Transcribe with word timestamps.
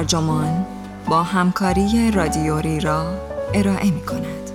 ترجمان 0.00 0.66
با 1.08 1.22
همکاری 1.22 2.10
رادیوری 2.10 2.80
را 2.80 3.14
ارائه 3.54 3.90
می 3.90 4.00
کند. 4.00 4.50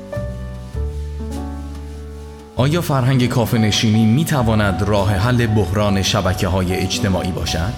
آیا 2.56 2.82
فرهنگ 2.82 3.30
کافه 3.30 3.58
نشینی 3.58 4.06
می 4.06 4.26
تواند 4.26 4.84
راه 4.84 5.12
حل 5.12 5.48
بحران 5.48 6.02
شبکه 6.02 6.48
های 6.48 6.74
اجتماعی 6.74 7.32
باشد؟ 7.32 7.74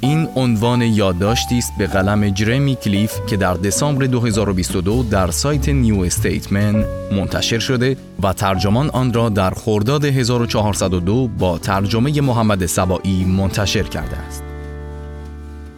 این 0.00 0.28
عنوان 0.36 0.82
یادداشتی 0.82 1.58
است 1.58 1.72
به 1.78 1.86
قلم 1.86 2.30
جرمی 2.30 2.76
کلیف 2.76 3.12
که 3.26 3.36
در 3.36 3.54
دسامبر 3.54 4.06
2022 4.06 5.02
در 5.02 5.30
سایت 5.30 5.68
نیو 5.68 6.00
استیتمن 6.00 6.84
منتشر 7.12 7.58
شده 7.58 7.96
و 8.22 8.32
ترجمان 8.32 8.90
آن 8.90 9.12
را 9.12 9.28
در 9.28 9.50
خرداد 9.50 10.04
1402 10.04 11.28
با 11.28 11.58
ترجمه 11.58 12.20
محمد 12.20 12.66
سبایی 12.66 13.24
منتشر 13.24 13.82
کرده 13.82 14.16
است. 14.16 14.43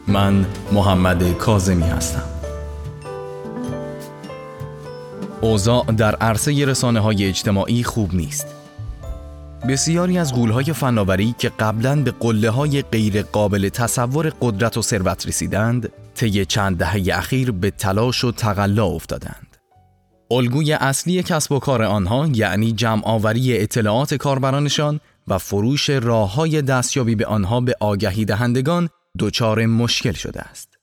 من 0.08 0.46
محمد 0.72 1.32
کازمی 1.38 1.82
هستم. 1.82 2.22
اوضاع 5.40 5.84
در 5.84 6.14
عرصه 6.14 6.64
رسانه 6.64 7.00
های 7.00 7.24
اجتماعی 7.28 7.82
خوب 7.82 8.14
نیست. 8.14 8.46
بسیاری 9.68 10.18
از 10.18 10.34
غولهای 10.34 10.72
فناوری 10.72 11.34
که 11.38 11.48
قبلا 11.48 12.02
به 12.02 12.10
قله 12.10 12.50
های 12.50 12.82
غیر 12.82 13.22
قابل 13.22 13.68
تصور 13.68 14.32
قدرت 14.40 14.76
و 14.76 14.82
ثروت 14.82 15.26
رسیدند، 15.26 15.92
طی 16.14 16.44
چند 16.44 16.78
دهه 16.78 17.18
اخیر 17.18 17.50
به 17.50 17.70
تلاش 17.70 18.24
و 18.24 18.32
تقلا 18.32 18.86
افتادند. 18.86 19.56
الگوی 20.30 20.72
اصلی 20.72 21.22
کسب 21.22 21.52
و 21.52 21.58
کار 21.58 21.82
آنها 21.82 22.26
یعنی 22.26 22.72
جمع 22.72 23.02
آوری 23.04 23.58
اطلاعات 23.58 24.14
کاربرانشان 24.14 25.00
و 25.28 25.38
فروش 25.38 25.90
راه 25.90 26.34
های 26.34 26.62
دستیابی 26.62 27.14
به 27.14 27.26
آنها 27.26 27.60
به 27.60 27.76
آگهی 27.80 28.24
دهندگان 28.24 28.88
دچار 29.18 29.66
مشکل 29.66 30.12
شده 30.12 30.40
است. 30.40 30.76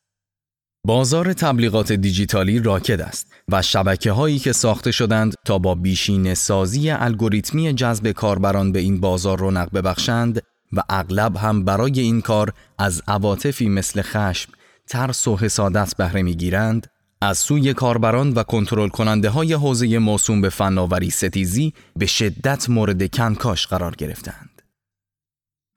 بازار 0.88 1.34
تبلیغات 1.34 1.92
دیجیتالی 1.92 2.60
راکد 2.60 3.02
است 3.02 3.28
و 3.52 3.62
شبکه 3.62 4.12
هایی 4.12 4.40
که 4.40 4.54
ساخته 4.54 4.92
شدند 4.92 5.34
تا 5.46 5.58
با 5.58 5.76
بیشین 5.76 6.34
سازی 6.34 6.90
الگوریتمی 6.90 7.74
جذب 7.74 8.12
کاربران 8.12 8.72
به 8.72 8.80
این 8.80 9.00
بازار 9.00 9.40
رونق 9.40 9.70
ببخشند 9.74 10.42
و 10.74 10.84
اغلب 10.90 11.38
هم 11.38 11.66
برای 11.66 12.00
این 12.00 12.22
کار 12.22 12.54
از 12.78 13.02
عواطفی 13.08 13.70
مثل 13.70 14.02
خشم، 14.02 14.52
ترس 14.88 15.28
و 15.28 15.38
حسادت 15.38 15.96
بهره 15.98 16.22
می‌گیرند 16.22 16.88
از 17.22 17.38
سوی 17.38 17.74
کاربران 17.74 18.34
و 18.34 18.44
کنترل 18.44 18.90
کننده 18.90 19.30
های 19.30 19.54
حوزه 19.54 19.98
موسوم 19.98 20.42
به 20.42 20.50
فناوری 20.50 21.10
ستیزی 21.10 21.74
به 21.96 22.06
شدت 22.06 22.70
مورد 22.70 23.16
کنکاش 23.16 23.68
قرار 23.68 23.96
گرفتند. 23.96 24.53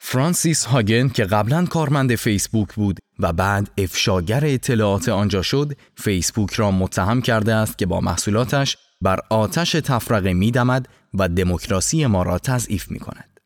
فرانسیس 0.09 0.65
هاگن 0.65 1.09
که 1.09 1.25
قبلا 1.25 1.65
کارمند 1.65 2.15
فیسبوک 2.15 2.75
بود 2.75 2.99
و 3.19 3.33
بعد 3.33 3.71
افشاگر 3.79 4.41
اطلاعات 4.45 5.09
آنجا 5.09 5.43
شد، 5.43 5.73
فیسبوک 5.97 6.53
را 6.53 6.71
متهم 6.71 7.23
کرده 7.23 7.55
است 7.55 7.79
که 7.79 7.87
با 7.87 8.01
محصولاتش 8.01 8.77
بر 9.01 9.21
آتش 9.31 9.73
تفرقه 9.73 10.33
میدمد 10.33 10.89
و 11.15 11.29
دموکراسی 11.29 12.07
ما 12.07 12.23
را 12.23 12.39
تضعیف 12.39 12.91
می 12.91 12.99
کند. 12.99 13.41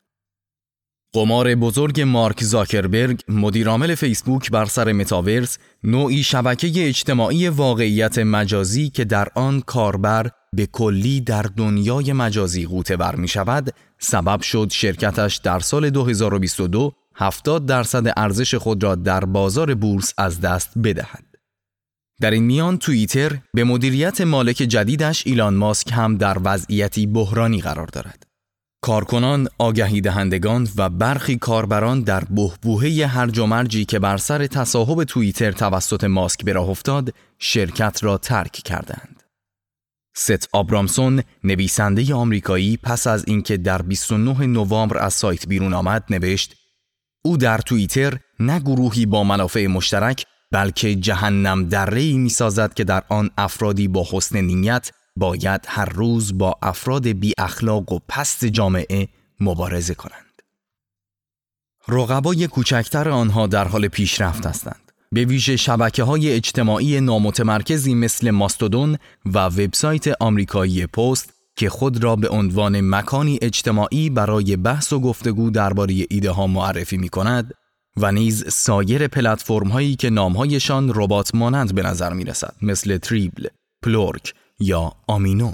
قمار 1.15 1.55
بزرگ 1.55 2.01
مارک 2.01 2.45
زاکربرگ 2.45 3.21
مدیرعامل 3.29 3.95
فیسبوک 3.95 4.51
بر 4.51 4.65
سر 4.65 4.93
متاورس 4.93 5.59
نوعی 5.85 6.23
شبکه 6.23 6.89
اجتماعی 6.89 7.49
واقعیت 7.49 8.19
مجازی 8.19 8.91
که 8.91 9.05
در 9.05 9.29
آن 9.35 9.61
کاربر 9.61 10.31
به 10.57 10.67
کلی 10.67 11.21
در 11.21 11.43
دنیای 11.43 12.13
مجازی 12.13 12.67
قوطه 12.67 12.97
بر 12.97 13.17
می 13.17 13.29
شود 13.29 13.75
سبب 13.99 14.41
شد 14.41 14.69
شرکتش 14.71 15.37
در 15.37 15.59
سال 15.59 15.91
2022 15.91 16.93
70 17.15 17.67
درصد 17.67 18.13
ارزش 18.17 18.55
خود 18.55 18.85
را 18.85 18.95
در 18.95 19.25
بازار 19.25 19.75
بورس 19.75 20.15
از 20.19 20.41
دست 20.41 20.79
بدهد. 20.85 21.25
در 22.21 22.31
این 22.31 22.45
میان 22.45 22.79
توییتر 22.79 23.39
به 23.55 23.65
مدیریت 23.65 24.21
مالک 24.21 24.57
جدیدش 24.57 25.27
ایلان 25.27 25.55
ماسک 25.55 25.93
هم 25.93 26.17
در 26.17 26.39
وضعیتی 26.45 27.07
بحرانی 27.07 27.61
قرار 27.61 27.87
دارد. 27.87 28.27
کارکنان، 28.83 29.49
آگهی 29.59 30.01
دهندگان 30.01 30.69
و 30.77 30.89
برخی 30.89 31.37
کاربران 31.37 32.03
در 32.03 32.25
بهبوهه 32.25 33.07
هرج 33.07 33.39
و 33.39 33.47
مرجی 33.47 33.85
که 33.85 33.99
بر 33.99 34.17
سر 34.17 34.47
تصاحب 34.47 35.05
توییتر 35.05 35.53
توسط 35.53 36.05
ماسک 36.05 36.45
به 36.45 36.53
راه 36.53 36.69
افتاد، 36.69 37.15
شرکت 37.39 38.05
را 38.05 38.19
ترک 38.19 38.53
کردند. 38.53 39.20
ست 40.21 40.49
آبرامسون 40.53 41.23
نویسنده 41.45 42.15
آمریکایی 42.15 42.77
پس 42.77 43.07
از 43.07 43.25
اینکه 43.27 43.57
در 43.57 43.83
29 43.83 44.47
نوامبر 44.47 44.99
از 44.99 45.15
سایت 45.15 45.49
بیرون 45.49 45.75
آمد 45.75 46.05
نوشت 46.11 46.57
او 47.25 47.37
در 47.37 47.59
توییتر 47.59 48.19
نه 48.41 48.61
گروهی 48.61 49.07
با 49.07 49.25
منافع 49.25 49.67
مشترک 49.67 50.27
بلکه 50.51 50.95
جهنم 50.95 51.69
دره 51.69 52.13
می 52.13 52.29
سازد 52.29 52.75
که 52.75 52.85
در 52.85 53.03
آن 53.09 53.31
افرادی 53.39 53.89
با 53.89 54.07
حسن 54.13 54.39
نیت 54.41 54.91
باید 55.17 55.65
هر 55.69 55.85
روز 55.85 56.39
با 56.39 56.59
افراد 56.63 57.09
بی 57.09 57.33
اخلاق 57.39 57.93
و 57.93 57.99
پست 58.09 58.45
جامعه 58.45 59.09
مبارزه 59.41 59.95
کنند. 59.95 60.43
رقبای 61.89 62.47
کوچکتر 62.47 63.09
آنها 63.09 63.47
در 63.47 63.69
حال 63.69 63.89
پیشرفت 63.89 64.47
هستند. 64.47 64.90
به 65.15 65.25
ویژه 65.25 65.57
شبکه 65.57 66.03
های 66.03 66.33
اجتماعی 66.33 67.01
نامتمرکزی 67.01 67.95
مثل 67.95 68.31
ماستودون 68.31 68.99
و 69.27 69.39
وبسایت 69.39 70.23
آمریکایی 70.23 70.87
پست 70.87 71.33
که 71.57 71.71
خود 71.71 72.05
را 72.05 72.17
به 72.17 72.29
عنوان 72.29 72.81
مکانی 72.81 73.39
اجتماعی 73.43 74.11
برای 74.11 74.57
بحث 74.57 74.93
و 74.93 75.01
گفتگو 75.01 75.51
درباره 75.51 76.07
ایده 76.11 76.31
ها 76.31 76.47
معرفی 76.47 76.97
می 76.97 77.09
کند 77.09 77.55
و 77.97 78.13
نیز 78.13 78.49
سایر 78.49 79.09
پلتفرم 79.09 79.69
هایی 79.69 79.97
که 79.97 80.11
نامهایشان 80.11 80.93
ربات 80.95 81.35
مانند 81.35 81.75
به 81.75 81.83
نظر 81.83 82.13
می 82.13 82.25
رسد 82.25 82.55
مثل 82.63 82.99
Tribel، 82.99 83.47
Plurk 83.83 84.35
یا 84.61 84.93
Amino. 85.07 85.53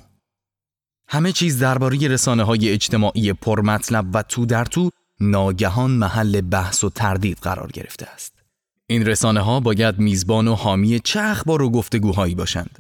همه 1.09 1.33
چیز 1.33 1.59
درباره 1.59 2.09
رسانه 2.09 2.43
های 2.43 2.69
اجتماعی 2.69 3.33
پرمطلب 3.33 4.07
و 4.15 4.23
تو 4.23 4.47
در 4.47 4.65
تو 4.65 4.91
ناگهان 5.21 5.91
محل 5.91 6.41
بحث 6.41 6.85
و 6.85 6.91
تردید 6.91 7.39
قرار 7.43 7.71
گرفته 7.73 8.07
است. 8.07 8.36
این 8.89 9.07
رسانه 9.07 9.41
ها 9.41 9.61
باید 9.61 9.99
میزبان 9.99 10.49
و 10.49 10.55
حامی 10.55 11.01
چه 11.01 11.21
اخبار 11.21 11.63
و 11.63 11.71
گفتگوهایی 11.71 12.35
باشند. 12.35 12.79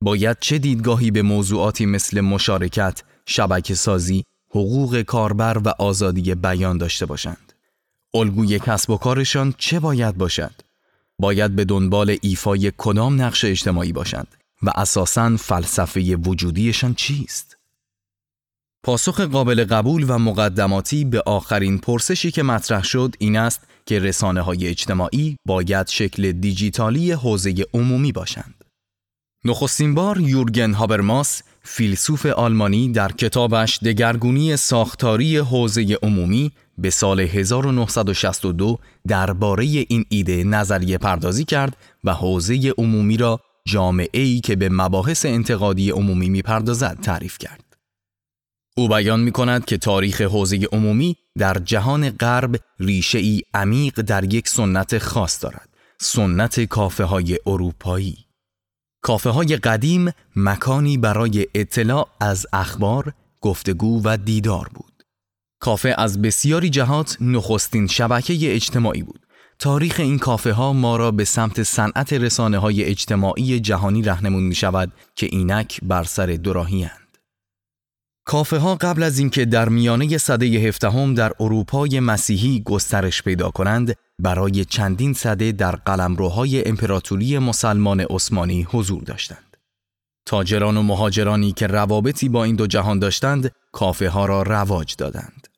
باید 0.00 0.36
چه 0.40 0.58
دیدگاهی 0.58 1.10
به 1.10 1.22
موضوعاتی 1.22 1.86
مثل 1.86 2.20
مشارکت، 2.20 3.02
شبکه 3.26 3.74
سازی، 3.74 4.24
حقوق 4.50 5.02
کاربر 5.02 5.58
و 5.64 5.68
آزادی 5.78 6.34
بیان 6.34 6.78
داشته 6.78 7.06
باشند. 7.06 7.52
الگوی 8.14 8.58
کسب 8.58 8.90
و 8.90 8.96
کارشان 8.96 9.54
چه 9.58 9.80
باید 9.80 10.16
باشد؟ 10.16 10.54
باید 11.18 11.56
به 11.56 11.64
دنبال 11.64 12.16
ایفای 12.22 12.72
کدام 12.78 13.22
نقش 13.22 13.44
اجتماعی 13.44 13.92
باشند 13.92 14.36
و 14.62 14.70
اساساً 14.74 15.36
فلسفه 15.36 16.16
وجودیشان 16.16 16.94
چیست؟ 16.94 17.56
پاسخ 18.82 19.20
قابل 19.20 19.64
قبول 19.64 20.04
و 20.08 20.18
مقدماتی 20.18 21.04
به 21.04 21.22
آخرین 21.26 21.78
پرسشی 21.78 22.30
که 22.30 22.42
مطرح 22.42 22.84
شد 22.84 23.14
این 23.18 23.36
است 23.36 23.60
که 23.86 23.98
رسانه 23.98 24.40
های 24.40 24.68
اجتماعی 24.68 25.36
باید 25.46 25.88
شکل 25.88 26.32
دیجیتالی 26.32 27.12
حوزه 27.12 27.54
عمومی 27.74 28.12
باشند. 28.12 28.64
نخستین 29.44 29.94
بار 29.94 30.20
یورگن 30.20 30.72
هابرماس 30.72 31.42
فیلسوف 31.62 32.26
آلمانی 32.26 32.92
در 32.92 33.12
کتابش 33.12 33.78
دگرگونی 33.78 34.56
ساختاری 34.56 35.36
حوزه 35.36 35.98
عمومی 36.02 36.52
به 36.78 36.90
سال 36.90 37.20
1962 37.20 38.78
درباره 39.08 39.64
این 39.64 40.04
ایده 40.08 40.44
نظریه 40.44 40.98
پردازی 40.98 41.44
کرد 41.44 41.76
و 42.04 42.14
حوزه 42.14 42.72
عمومی 42.78 43.16
را 43.16 43.40
جامعه 43.66 44.20
ای 44.20 44.40
که 44.40 44.56
به 44.56 44.68
مباحث 44.68 45.26
انتقادی 45.26 45.90
عمومی 45.90 46.28
می‌پردازد 46.28 46.98
تعریف 47.02 47.38
کرد. 47.38 47.69
او 48.76 48.88
بیان 48.88 49.20
می 49.20 49.32
کند 49.32 49.64
که 49.64 49.78
تاریخ 49.78 50.20
حوزه 50.20 50.68
عمومی 50.72 51.16
در 51.38 51.54
جهان 51.64 52.10
غرب 52.10 52.56
ریشه 52.80 53.18
ای 53.18 53.42
عمیق 53.54 54.00
در 54.00 54.34
یک 54.34 54.48
سنت 54.48 54.98
خاص 54.98 55.42
دارد. 55.42 55.68
سنت 56.00 56.60
کافه 56.60 57.04
های 57.04 57.38
اروپایی. 57.46 58.18
کافه 59.02 59.30
های 59.30 59.56
قدیم 59.56 60.10
مکانی 60.36 60.98
برای 60.98 61.46
اطلاع 61.54 62.08
از 62.20 62.46
اخبار، 62.52 63.12
گفتگو 63.40 64.02
و 64.04 64.16
دیدار 64.16 64.68
بود. 64.74 65.02
کافه 65.60 65.94
از 65.98 66.22
بسیاری 66.22 66.70
جهات 66.70 67.16
نخستین 67.20 67.86
شبکه 67.86 68.54
اجتماعی 68.54 69.02
بود. 69.02 69.26
تاریخ 69.58 70.00
این 70.00 70.18
کافه 70.18 70.52
ها 70.52 70.72
ما 70.72 70.96
را 70.96 71.10
به 71.10 71.24
سمت 71.24 71.62
صنعت 71.62 72.12
رسانه 72.12 72.58
های 72.58 72.84
اجتماعی 72.84 73.60
جهانی 73.60 74.02
رهنمون 74.02 74.42
می 74.42 74.54
شود 74.54 74.92
که 75.16 75.28
اینک 75.30 75.80
بر 75.82 76.04
سر 76.04 76.26
دوراهی 76.26 76.90
کافه 78.24 78.58
ها 78.58 78.74
قبل 78.74 79.02
از 79.02 79.18
اینکه 79.18 79.44
در 79.44 79.68
میانه 79.68 80.18
صده 80.18 80.46
هفدهم 80.46 81.14
در 81.14 81.32
اروپای 81.40 82.00
مسیحی 82.00 82.62
گسترش 82.62 83.22
پیدا 83.22 83.50
کنند 83.50 83.96
برای 84.18 84.64
چندین 84.64 85.12
صده 85.12 85.52
در 85.52 85.76
قلمروهای 85.76 86.68
امپراتوری 86.68 87.38
مسلمان 87.38 88.00
عثمانی 88.00 88.62
حضور 88.62 89.02
داشتند. 89.02 89.56
تاجران 90.26 90.76
و 90.76 90.82
مهاجرانی 90.82 91.52
که 91.52 91.66
روابطی 91.66 92.28
با 92.28 92.44
این 92.44 92.56
دو 92.56 92.66
جهان 92.66 92.98
داشتند 92.98 93.50
کافه 93.72 94.08
ها 94.08 94.26
را 94.26 94.42
رواج 94.42 94.96
دادند. 94.96 95.48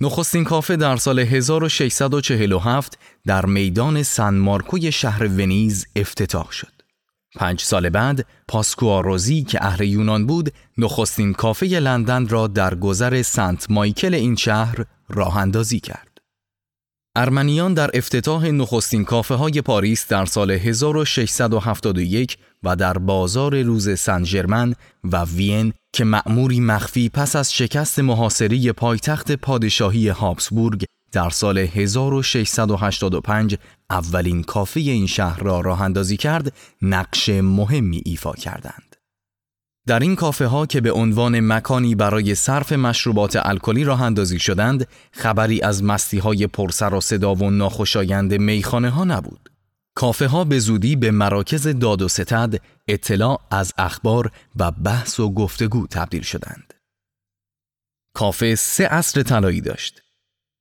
نخستین 0.00 0.44
کافه 0.44 0.76
در 0.76 0.96
سال 0.96 1.18
1647 1.18 2.98
در 3.26 3.46
میدان 3.46 4.02
سن 4.02 4.34
مارکوی 4.34 4.92
شهر 4.92 5.24
ونیز 5.24 5.86
افتتاح 5.96 6.50
شد. 6.50 6.73
پنج 7.34 7.60
سال 7.60 7.88
بعد 7.88 8.26
پاسکواروزی 8.48 9.42
که 9.42 9.64
اهل 9.64 9.84
یونان 9.84 10.26
بود 10.26 10.52
نخستین 10.78 11.32
کافه 11.32 11.66
لندن 11.66 12.28
را 12.28 12.46
در 12.46 12.74
گذر 12.74 13.22
سنت 13.22 13.70
مایکل 13.70 14.14
این 14.14 14.36
شهر 14.36 14.84
راه 15.08 15.36
اندازی 15.36 15.80
کرد. 15.80 16.14
ارمنیان 17.16 17.74
در 17.74 17.90
افتتاح 17.94 18.46
نخستین 18.46 19.04
کافه 19.04 19.34
های 19.34 19.60
پاریس 19.60 20.08
در 20.08 20.24
سال 20.24 20.50
1671 20.50 22.38
و 22.62 22.76
در 22.76 22.98
بازار 22.98 23.62
روز 23.62 23.98
سن 23.98 24.74
و 25.04 25.24
وین 25.24 25.72
که 25.92 26.04
مأموری 26.04 26.60
مخفی 26.60 27.08
پس 27.08 27.36
از 27.36 27.54
شکست 27.54 27.98
محاصری 27.98 28.72
پایتخت 28.72 29.32
پادشاهی 29.32 30.08
هابسبورگ 30.08 30.84
در 31.14 31.30
سال 31.30 31.58
1685 31.58 33.56
اولین 33.90 34.42
کافه 34.42 34.80
این 34.80 35.06
شهر 35.06 35.40
را 35.40 35.60
راه 35.60 35.82
اندازی 35.82 36.16
کرد 36.16 36.52
نقش 36.82 37.28
مهمی 37.28 38.02
ایفا 38.04 38.32
کردند. 38.32 38.96
در 39.86 39.98
این 39.98 40.16
کافه 40.16 40.46
ها 40.46 40.66
که 40.66 40.80
به 40.80 40.92
عنوان 40.92 41.40
مکانی 41.40 41.94
برای 41.94 42.34
صرف 42.34 42.72
مشروبات 42.72 43.36
الکلی 43.36 43.84
راه 43.84 44.02
اندازی 44.02 44.38
شدند 44.38 44.88
خبری 45.12 45.62
از 45.62 45.84
مستی 45.84 46.18
های 46.18 46.46
پرسر 46.46 46.94
و 46.94 47.00
صدا 47.00 47.34
و 47.34 47.50
ناخوشایند 47.50 48.34
میخانه 48.34 48.90
ها 48.90 49.04
نبود. 49.04 49.50
کافه 49.94 50.26
ها 50.26 50.44
به 50.44 50.58
زودی 50.58 50.96
به 50.96 51.10
مراکز 51.10 51.68
داد 51.68 52.02
و 52.02 52.08
ستد، 52.08 52.60
اطلاع 52.88 53.40
از 53.50 53.72
اخبار 53.78 54.30
و 54.56 54.70
بحث 54.70 55.20
و 55.20 55.34
گفتگو 55.34 55.86
تبدیل 55.86 56.22
شدند. 56.22 56.74
کافه 58.14 58.54
سه 58.54 58.86
عصر 58.86 59.22
طلایی 59.22 59.60
داشت. 59.60 60.04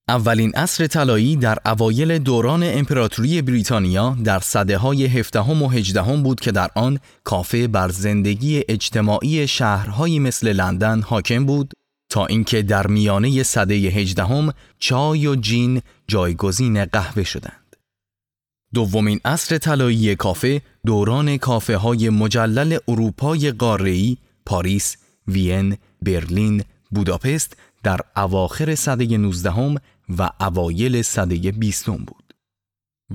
اولین 0.08 0.52
عصر 0.56 0.88
طلایی 0.88 1.36
در 1.36 1.58
اوایل 1.66 2.18
دوران 2.18 2.64
امپراتوری 2.64 3.42
بریتانیا 3.42 4.18
در 4.24 4.40
صده 4.40 4.78
های 4.78 5.06
هفدهم 5.06 5.62
و 5.62 5.70
هجدهم 5.70 6.24
بود 6.24 6.40
که 6.40 6.52
در 6.52 6.70
آن 6.76 7.00
کافه 7.24 7.68
بر 7.68 7.90
زندگی 7.90 8.64
اجتماعی 8.68 9.48
شهرهایی 9.48 10.20
مثل 10.20 10.54
لندن 10.54 11.02
حاکم 11.02 11.46
بود 11.46 11.74
تا 12.10 12.26
اینکه 12.26 12.62
در 12.62 12.88
میانه 12.88 13.44
صده 13.44 13.76
هجدهم 13.76 14.54
چای 14.80 15.28
و 15.28 15.36
جین 15.36 15.82
جایگزین 16.08 16.86
قهوه 16.86 17.24
شدند. 17.24 17.76
دومین 18.74 19.20
عصر 19.26 19.58
طلایی 19.58 20.16
کافه 20.16 20.62
دوران 20.86 21.38
کافه 21.38 21.78
های 21.78 22.10
مجلل 22.10 22.78
اروپای 22.88 23.52
قاره‌ای، 23.52 24.18
پاریس، 24.46 24.98
وین، 25.28 25.78
برلین، 26.02 26.64
بوداپست 26.92 27.58
در 27.84 28.00
اواخر 28.16 28.76
صده 28.76 29.18
19 29.18 29.80
و 30.18 30.30
اوایل 30.40 31.02
صده 31.02 31.52
بیستم 31.52 31.98
بود. 31.98 32.24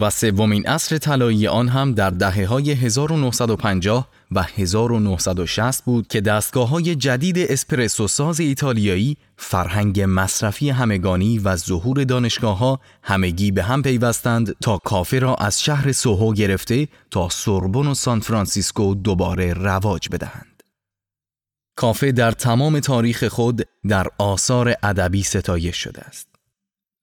و 0.00 0.10
سومین 0.10 0.66
عصر 0.66 0.98
طلایی 0.98 1.46
آن 1.46 1.68
هم 1.68 1.94
در 1.94 2.10
دهه 2.10 2.46
های 2.46 2.70
1950 2.72 4.08
و 4.32 4.42
1960 4.42 5.84
بود 5.84 6.06
که 6.06 6.20
دستگاه 6.20 6.68
های 6.68 6.94
جدید 6.94 7.38
اسپرسو 7.38 8.08
ساز 8.08 8.40
ایتالیایی، 8.40 9.16
فرهنگ 9.36 10.04
مصرفی 10.08 10.70
همگانی 10.70 11.38
و 11.38 11.56
ظهور 11.56 12.04
دانشگاه 12.04 12.58
ها 12.58 12.80
همگی 13.02 13.50
به 13.50 13.62
هم 13.62 13.82
پیوستند 13.82 14.56
تا 14.60 14.78
کافه 14.78 15.18
را 15.18 15.34
از 15.34 15.62
شهر 15.62 15.92
سوهو 15.92 16.32
گرفته 16.32 16.88
تا 17.10 17.28
سوربن 17.28 17.86
و 17.86 17.94
سان 17.94 18.20
فرانسیسکو 18.20 18.94
دوباره 18.94 19.52
رواج 19.52 20.08
بدهند. 20.08 20.57
کافه 21.78 22.12
در 22.12 22.30
تمام 22.30 22.80
تاریخ 22.80 23.24
خود 23.24 23.62
در 23.88 24.06
آثار 24.18 24.74
ادبی 24.82 25.22
ستایش 25.22 25.76
شده 25.76 26.00
است. 26.00 26.28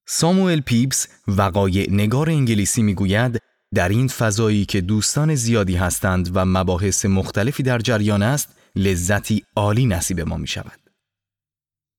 ساموئل 0.08 0.60
پیپس 0.60 1.08
وقایع 1.28 1.92
نگار 1.92 2.30
انگلیسی 2.30 2.84
می‌گوید 2.84 3.40
در 3.74 3.90
این 3.90 4.08
فضایی 4.08 4.66
که 4.66 4.82
دوستان 4.82 5.36
زیادی 5.36 5.76
هستند 5.76 6.32
و 6.34 6.46
مباحث 6.46 7.06
مختلفی 7.06 7.64
در 7.64 7.80
جریان 7.80 8.24
است 8.24 8.50
لذتی 8.76 9.44
عالی 9.56 9.86
نصیب 9.86 10.22
ما 10.22 10.38
می 10.38 10.48
شود. 10.48 10.80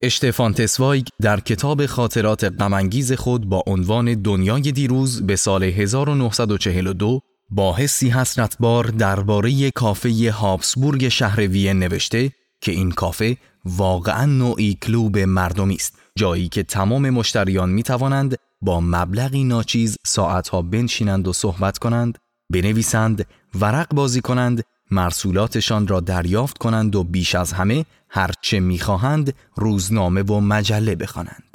اشتفان 0.02 0.54
تسوایگ 0.54 1.06
در 1.20 1.40
کتاب 1.40 1.86
خاطرات 1.86 2.44
غمانگیز 2.44 3.12
خود 3.12 3.48
با 3.48 3.62
عنوان 3.66 4.22
دنیای 4.22 4.72
دیروز 4.72 5.26
به 5.26 5.36
سال 5.36 5.62
1942 5.62 7.20
با 7.50 7.76
حسی 7.76 8.08
حسرتبار 8.08 8.84
درباره 8.84 9.70
کافه 9.70 10.30
هابسبورگ 10.30 11.08
شهر 11.08 11.40
وین 11.40 11.78
نوشته 11.78 12.32
که 12.60 12.72
این 12.72 12.90
کافه 12.90 13.36
واقعا 13.64 14.26
نوعی 14.26 14.74
کلوب 14.74 15.18
مردمی 15.18 15.74
است 15.74 15.98
جایی 16.18 16.48
که 16.48 16.62
تمام 16.62 17.10
مشتریان 17.10 17.70
می 17.70 17.82
توانند 17.82 18.36
با 18.60 18.80
مبلغی 18.80 19.44
ناچیز 19.44 19.96
ساعتها 20.06 20.62
بنشینند 20.62 21.28
و 21.28 21.32
صحبت 21.32 21.78
کنند، 21.78 22.18
بنویسند، 22.52 23.26
ورق 23.60 23.94
بازی 23.94 24.20
کنند، 24.20 24.62
مرسولاتشان 24.90 25.86
را 25.86 26.00
دریافت 26.00 26.58
کنند 26.58 26.96
و 26.96 27.04
بیش 27.04 27.34
از 27.34 27.52
همه 27.52 27.84
هرچه 28.08 28.60
می‌خواهند 28.60 29.34
روزنامه 29.56 30.22
و 30.22 30.40
مجله 30.40 30.94
بخوانند. 30.94 31.45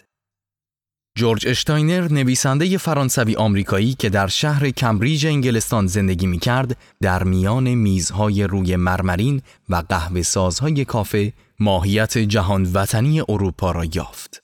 جورج 1.17 1.47
اشتاینر 1.47 2.13
نویسنده 2.13 2.77
فرانسوی 2.77 3.35
آمریکایی 3.35 3.93
که 3.93 4.09
در 4.09 4.27
شهر 4.27 4.69
کمبریج 4.69 5.25
انگلستان 5.25 5.87
زندگی 5.87 6.27
می 6.27 6.39
کرد 6.39 6.77
در 7.01 7.23
میان 7.23 7.73
میزهای 7.73 8.43
روی 8.43 8.75
مرمرین 8.75 9.41
و 9.69 9.83
قهوه 9.89 10.21
سازهای 10.21 10.85
کافه 10.85 11.33
ماهیت 11.59 12.17
جهان 12.17 12.63
وطنی 12.73 13.21
اروپا 13.21 13.71
را 13.71 13.85
یافت. 13.85 14.43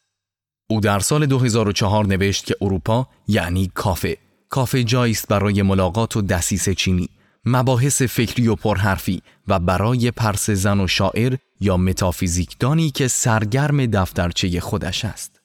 او 0.70 0.82
در 0.82 1.00
سال 1.00 1.26
2004 1.26 2.06
نوشت 2.06 2.46
که 2.46 2.56
اروپا 2.62 3.08
یعنی 3.28 3.72
کافه 3.74 4.18
کافه 4.50 4.84
جایی 4.84 5.14
است 5.14 5.28
برای 5.28 5.62
ملاقات 5.62 6.18
و 6.18 6.22
دسیس 6.22 6.70
چینی 6.70 7.10
مباحث 7.46 8.02
فکری 8.02 8.48
و 8.48 8.56
پرحرفی 8.56 9.22
و 9.48 9.60
برای 9.60 10.12
پرس 10.12 10.50
زن 10.50 10.80
و 10.80 10.88
شاعر 10.88 11.36
یا 11.60 11.78
متافیزیکدانی 11.78 12.92
که 12.92 13.08
سرگرم 13.08 13.86
دفترچه 13.86 14.60
خودش 14.60 15.06
است 15.06 15.37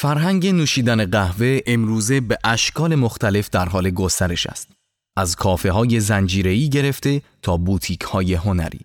فرهنگ 0.00 0.46
نوشیدن 0.46 1.04
قهوه 1.04 1.60
امروزه 1.66 2.20
به 2.20 2.38
اشکال 2.44 2.94
مختلف 2.94 3.50
در 3.50 3.68
حال 3.68 3.90
گسترش 3.90 4.46
است 4.46 4.68
از 5.16 5.36
کافه 5.36 5.70
های 5.70 6.00
زنجیره‌ای 6.00 6.68
گرفته 6.68 7.22
تا 7.42 7.56
بوتیک 7.56 8.00
های 8.00 8.34
هنری 8.34 8.80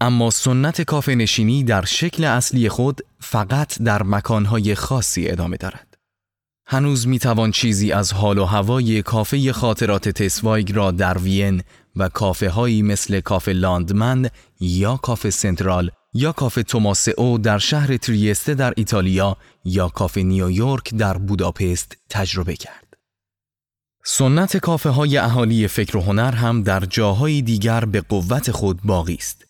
اما 0.00 0.30
سنت 0.30 0.82
کافه 0.82 1.14
نشینی 1.14 1.64
در 1.64 1.84
شکل 1.84 2.24
اصلی 2.24 2.68
خود 2.68 3.00
فقط 3.20 3.82
در 3.82 4.02
مکانهای 4.02 4.74
خاصی 4.74 5.28
ادامه 5.28 5.56
دارد. 5.56 5.94
هنوز 6.66 7.08
می 7.08 7.18
توان 7.18 7.50
چیزی 7.50 7.92
از 7.92 8.12
حال 8.12 8.38
و 8.38 8.44
هوای 8.44 9.02
کافه 9.02 9.52
خاطرات 9.52 10.08
تسوایگ 10.08 10.72
را 10.72 10.90
در 10.90 11.18
وین 11.18 11.62
و 11.96 12.08
کافه 12.08 12.48
هایی 12.48 12.82
مثل 12.82 13.20
کافه 13.20 13.52
لاندمن 13.52 14.28
یا 14.60 14.96
کافه 14.96 15.30
سنترال 15.30 15.90
یا 16.14 16.32
کافه 16.32 16.62
توماس 16.62 17.08
او 17.08 17.38
در 17.38 17.58
شهر 17.58 17.96
تریسته 17.96 18.54
در 18.54 18.72
ایتالیا 18.76 19.36
یا 19.64 19.88
کافه 19.88 20.22
نیویورک 20.22 20.94
در 20.94 21.18
بوداپست 21.18 21.96
تجربه 22.10 22.56
کرد. 22.56 22.96
سنت 24.04 24.56
کافه 24.56 24.90
های 24.90 25.18
اهالی 25.18 25.68
فکر 25.68 25.96
و 25.96 26.00
هنر 26.00 26.32
هم 26.32 26.62
در 26.62 26.80
جاهای 26.80 27.42
دیگر 27.42 27.84
به 27.84 28.00
قوت 28.00 28.50
خود 28.50 28.80
باقی 28.84 29.14
است. 29.14 29.44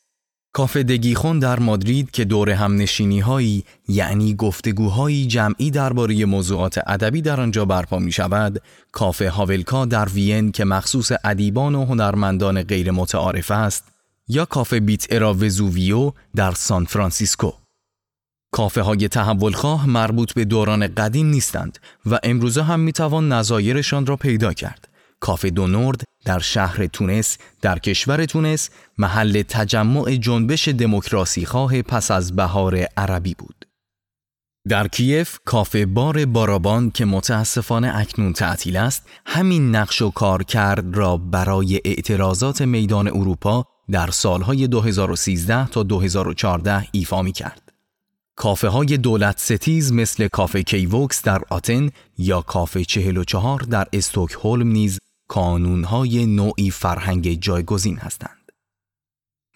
کافه 0.54 0.82
دگیخون 0.82 1.38
در 1.38 1.58
مادرید 1.58 2.10
که 2.10 2.24
دور 2.24 2.50
هم 2.50 2.76
نشینی 2.76 3.20
هایی 3.20 3.64
یعنی 3.88 4.34
گفتگوهایی 4.34 5.26
جمعی 5.26 5.70
درباره 5.70 6.24
موضوعات 6.24 6.80
ادبی 6.86 7.22
در 7.22 7.40
آنجا 7.40 7.64
برپا 7.64 7.98
می 7.98 8.12
شود، 8.12 8.62
کافه 8.92 9.30
هاولکا 9.30 9.84
در 9.84 10.08
وین 10.08 10.52
که 10.52 10.64
مخصوص 10.64 11.12
ادیبان 11.24 11.74
و 11.74 11.84
هنرمندان 11.84 12.62
غیر 12.62 12.90
متعارف 12.90 13.50
است، 13.50 13.91
یا 14.28 14.44
کافه 14.44 14.80
بیت 14.80 15.06
ارا 15.10 15.34
وزوویو 15.34 16.12
در 16.36 16.52
سان 16.52 16.84
فرانسیسکو. 16.84 17.52
کافه 18.52 18.82
های 18.82 19.08
تحولخواه 19.08 19.86
مربوط 19.86 20.32
به 20.32 20.44
دوران 20.44 20.86
قدیم 20.86 21.26
نیستند 21.26 21.78
و 22.06 22.18
امروزه 22.22 22.62
هم 22.62 22.80
می 22.80 22.92
توان 22.92 23.32
نظایرشان 23.32 24.06
را 24.06 24.16
پیدا 24.16 24.52
کرد. 24.52 24.88
کافه 25.20 25.50
دو 25.50 25.66
نورد 25.66 26.04
در 26.24 26.38
شهر 26.38 26.86
تونس 26.86 27.38
در 27.60 27.78
کشور 27.78 28.24
تونس 28.24 28.70
محل 28.98 29.42
تجمع 29.42 30.16
جنبش 30.16 30.68
دموکراسی 30.68 31.46
خواه 31.46 31.82
پس 31.82 32.10
از 32.10 32.36
بهار 32.36 32.86
عربی 32.96 33.34
بود. 33.34 33.66
در 34.68 34.88
کیف 34.88 35.38
کافه 35.44 35.86
بار 35.86 36.24
بارابان 36.24 36.90
که 36.90 37.04
متاسفانه 37.04 37.92
اکنون 37.96 38.32
تعطیل 38.32 38.76
است 38.76 39.06
همین 39.26 39.76
نقش 39.76 40.02
و 40.02 40.10
کار 40.10 40.42
کرد 40.42 40.96
را 40.96 41.16
برای 41.16 41.80
اعتراضات 41.84 42.62
میدان 42.62 43.08
اروپا 43.08 43.66
در 43.90 44.10
سالهای 44.10 44.66
2013 44.66 45.66
تا 45.66 45.82
2014 45.82 46.88
ایفا 46.92 47.22
می 47.22 47.32
کرد. 47.32 47.72
کافه 48.36 48.68
های 48.68 48.98
دولت 48.98 49.38
ستیز 49.38 49.92
مثل 49.92 50.28
کافه 50.28 50.62
کیوکس 50.62 51.22
در 51.22 51.42
آتن 51.50 51.90
یا 52.18 52.40
کافه 52.40 52.84
44 52.84 53.60
در 53.60 53.86
استوکهلم 53.92 54.68
نیز 54.68 54.98
کانونهای 55.28 56.26
نوعی 56.26 56.70
فرهنگ 56.70 57.40
جایگزین 57.40 57.96
هستند. 57.96 58.42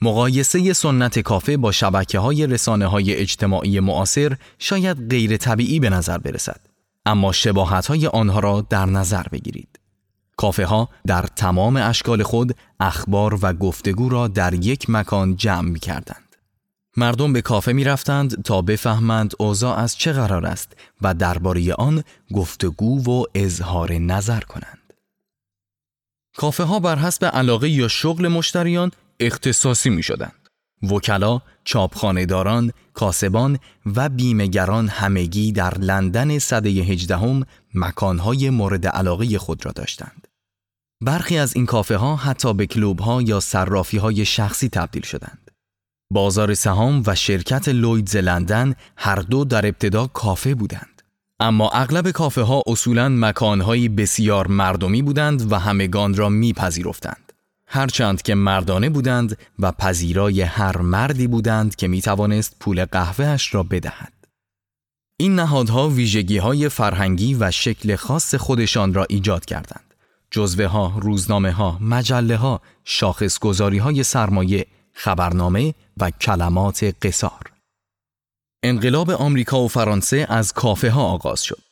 مقایسه 0.03 0.73
سنت 0.73 1.19
کافه 1.19 1.57
با 1.57 1.73
شبکه 1.73 2.19
های 2.19 2.47
رسانه 2.47 2.87
های 2.87 3.15
اجتماعی 3.15 3.81
معاصر 3.81 4.37
شاید 4.59 5.09
غیر 5.11 5.37
طبیعی 5.37 5.81
به 5.81 5.91
نظر 5.91 6.19
برسد 6.19 6.61
اما 7.07 7.33
شباهت 7.33 7.87
های 7.87 8.07
آنها 8.07 8.41
را 8.41 8.67
در 8.71 8.87
نظر 8.87 9.23
بگیرید 9.33 9.81
کافه 10.37 10.67
ها 10.67 10.89
در 11.07 11.23
تمام 11.23 11.77
اشکال 11.77 12.23
خود 12.23 12.57
اخبار 12.81 13.39
و 13.43 13.53
گفتگو 13.53 14.09
را 14.09 14.29
در 14.29 14.55
یک 14.55 14.91
مکان 14.91 15.37
جمع 15.37 15.69
می 15.69 15.81
کردند. 15.81 16.37
مردم 16.97 17.33
به 17.33 17.43
کافه 17.43 17.73
می 17.73 17.85
رفتند 17.85 18.43
تا 18.43 18.63
بفهمند 18.63 19.35
اوضاع 19.39 19.79
از 19.79 19.97
چه 19.97 20.13
قرار 20.13 20.47
است 20.47 20.73
و 21.03 21.15
درباره 21.15 21.75
آن 21.75 22.05
گفتگو 22.33 23.03
و 23.05 23.25
اظهار 23.35 23.93
نظر 23.93 24.41
کنند. 24.41 24.93
کافه 26.37 26.65
ها 26.65 26.81
بر 26.81 26.99
حسب 26.99 27.25
علاقه 27.25 27.69
یا 27.69 27.89
شغل 27.89 28.29
مشتریان 28.29 28.91
اختصاصی 29.21 29.91
می 29.91 30.03
شدند. 30.03 30.49
وکلا، 30.83 31.41
چاپخانهداران، 31.65 32.73
کاسبان 32.95 33.59
و 33.87 34.09
بیمهگران 34.09 34.89
همگی 34.89 35.53
در 35.53 35.79
لندن 35.79 36.39
صده 36.39 36.69
هجدهم 36.69 37.47
مکانهای 37.75 38.51
مورد 38.51 38.87
علاقه 38.87 39.39
خود 39.39 39.67
را 39.67 39.73
داشتند. 39.73 40.26
برخی 41.01 41.39
از 41.39 41.57
این 41.57 41.67
کافه 41.67 41.97
ها 41.97 42.17
حتی 42.17 42.55
به 42.55 42.67
کلوب 42.67 43.01
ها 43.01 43.23
یا 43.23 43.41
صرافی 43.41 43.99
های 43.99 44.25
شخصی 44.25 44.69
تبدیل 44.69 45.03
شدند. 45.03 45.51
بازار 46.13 46.55
سهام 46.55 47.03
و 47.07 47.15
شرکت 47.15 47.69
لویدز 47.69 48.17
لندن 48.17 48.75
هر 48.97 49.17
دو 49.17 49.45
در 49.45 49.67
ابتدا 49.67 50.07
کافه 50.07 50.55
بودند. 50.55 51.03
اما 51.41 51.71
اغلب 51.71 52.11
کافه 52.11 52.43
ها 52.43 52.63
اصولاً 52.67 53.09
مکانهایی 53.09 53.89
بسیار 53.89 54.47
مردمی 54.47 55.03
بودند 55.03 55.53
و 55.53 55.59
همگان 55.59 56.15
را 56.15 56.29
میپذیرفتند. 56.29 57.33
هرچند 57.69 58.23
که 58.23 58.35
مردانه 58.35 58.91
بودند 58.91 59.39
و 59.59 59.73
پذیرای 59.73 60.43
هر 60.43 60.77
مردی 60.77 61.27
بودند 61.27 61.77
که 61.77 61.89
می 61.89 62.03
توانست 62.03 62.57
پول 62.61 62.85
قهوهش 62.85 63.55
را 63.55 63.63
بدهد. 63.63 64.13
این 65.21 65.35
نهادها 65.35 65.89
ویژگی 65.89 66.39
های 66.39 66.69
فرهنگی 66.69 67.35
و 67.35 67.51
شکل 67.51 67.97
خاص 67.97 68.35
خودشان 68.35 68.95
را 68.95 69.07
ایجاد 69.09 69.45
کردند. 69.45 69.86
جزوه 70.31 70.67
ها، 70.67 70.99
روزنامه 71.01 71.53
ها، 71.53 71.79
مجله 71.81 72.37
ها، 72.37 72.61
شاخص 72.85 73.39
گذاری 73.39 73.79
های 73.79 74.03
سرمایه، 74.03 74.67
خبرنامه 74.93 75.75
و 75.97 76.11
کلمات 76.11 76.95
قصار. 77.03 77.53
انقلاب 78.63 79.11
آمریکا 79.11 79.65
و 79.65 79.69
فرانسه 79.69 80.27
از 80.29 80.53
کافه 80.53 80.91
ها 80.91 81.03
آغاز 81.03 81.43
شد. 81.43 81.63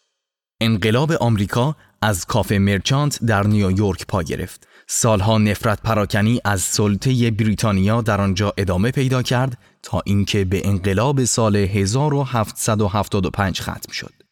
انقلاب 0.60 1.12
آمریکا 1.12 1.76
از 2.02 2.26
کافه 2.26 2.58
مرچانت 2.58 3.24
در 3.24 3.46
نیویورک 3.46 4.06
پا 4.06 4.22
گرفت. 4.22 4.68
سالها 4.86 5.38
نفرت 5.38 5.82
پراکنی 5.82 6.40
از 6.44 6.62
سلطه 6.62 7.30
بریتانیا 7.30 8.02
در 8.02 8.20
آنجا 8.20 8.52
ادامه 8.56 8.90
پیدا 8.90 9.22
کرد 9.22 9.58
تا 9.82 10.02
اینکه 10.04 10.44
به 10.44 10.68
انقلاب 10.68 11.24
سال 11.24 11.56
1775 11.56 13.60
ختم 13.60 13.92
شد. 13.92 14.23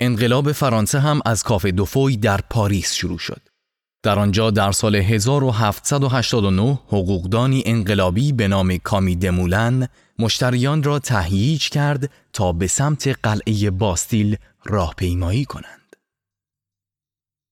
انقلاب 0.00 0.52
فرانسه 0.52 1.00
هم 1.00 1.20
از 1.24 1.42
کافه 1.42 1.70
دوفوی 1.70 2.16
در 2.16 2.40
پاریس 2.50 2.94
شروع 2.94 3.18
شد. 3.18 3.40
در 4.02 4.18
آنجا 4.18 4.50
در 4.50 4.72
سال 4.72 4.96
1789 4.96 6.78
حقوقدانی 6.86 7.62
انقلابی 7.66 8.32
به 8.32 8.48
نام 8.48 8.76
کامی 8.76 9.16
دمولن 9.16 9.88
مشتریان 10.18 10.82
را 10.82 10.98
تهییج 10.98 11.68
کرد 11.68 12.10
تا 12.32 12.52
به 12.52 12.66
سمت 12.66 13.08
قلعه 13.22 13.70
باستیل 13.70 14.36
راهپیمایی 14.64 15.44
کنند. 15.44 15.96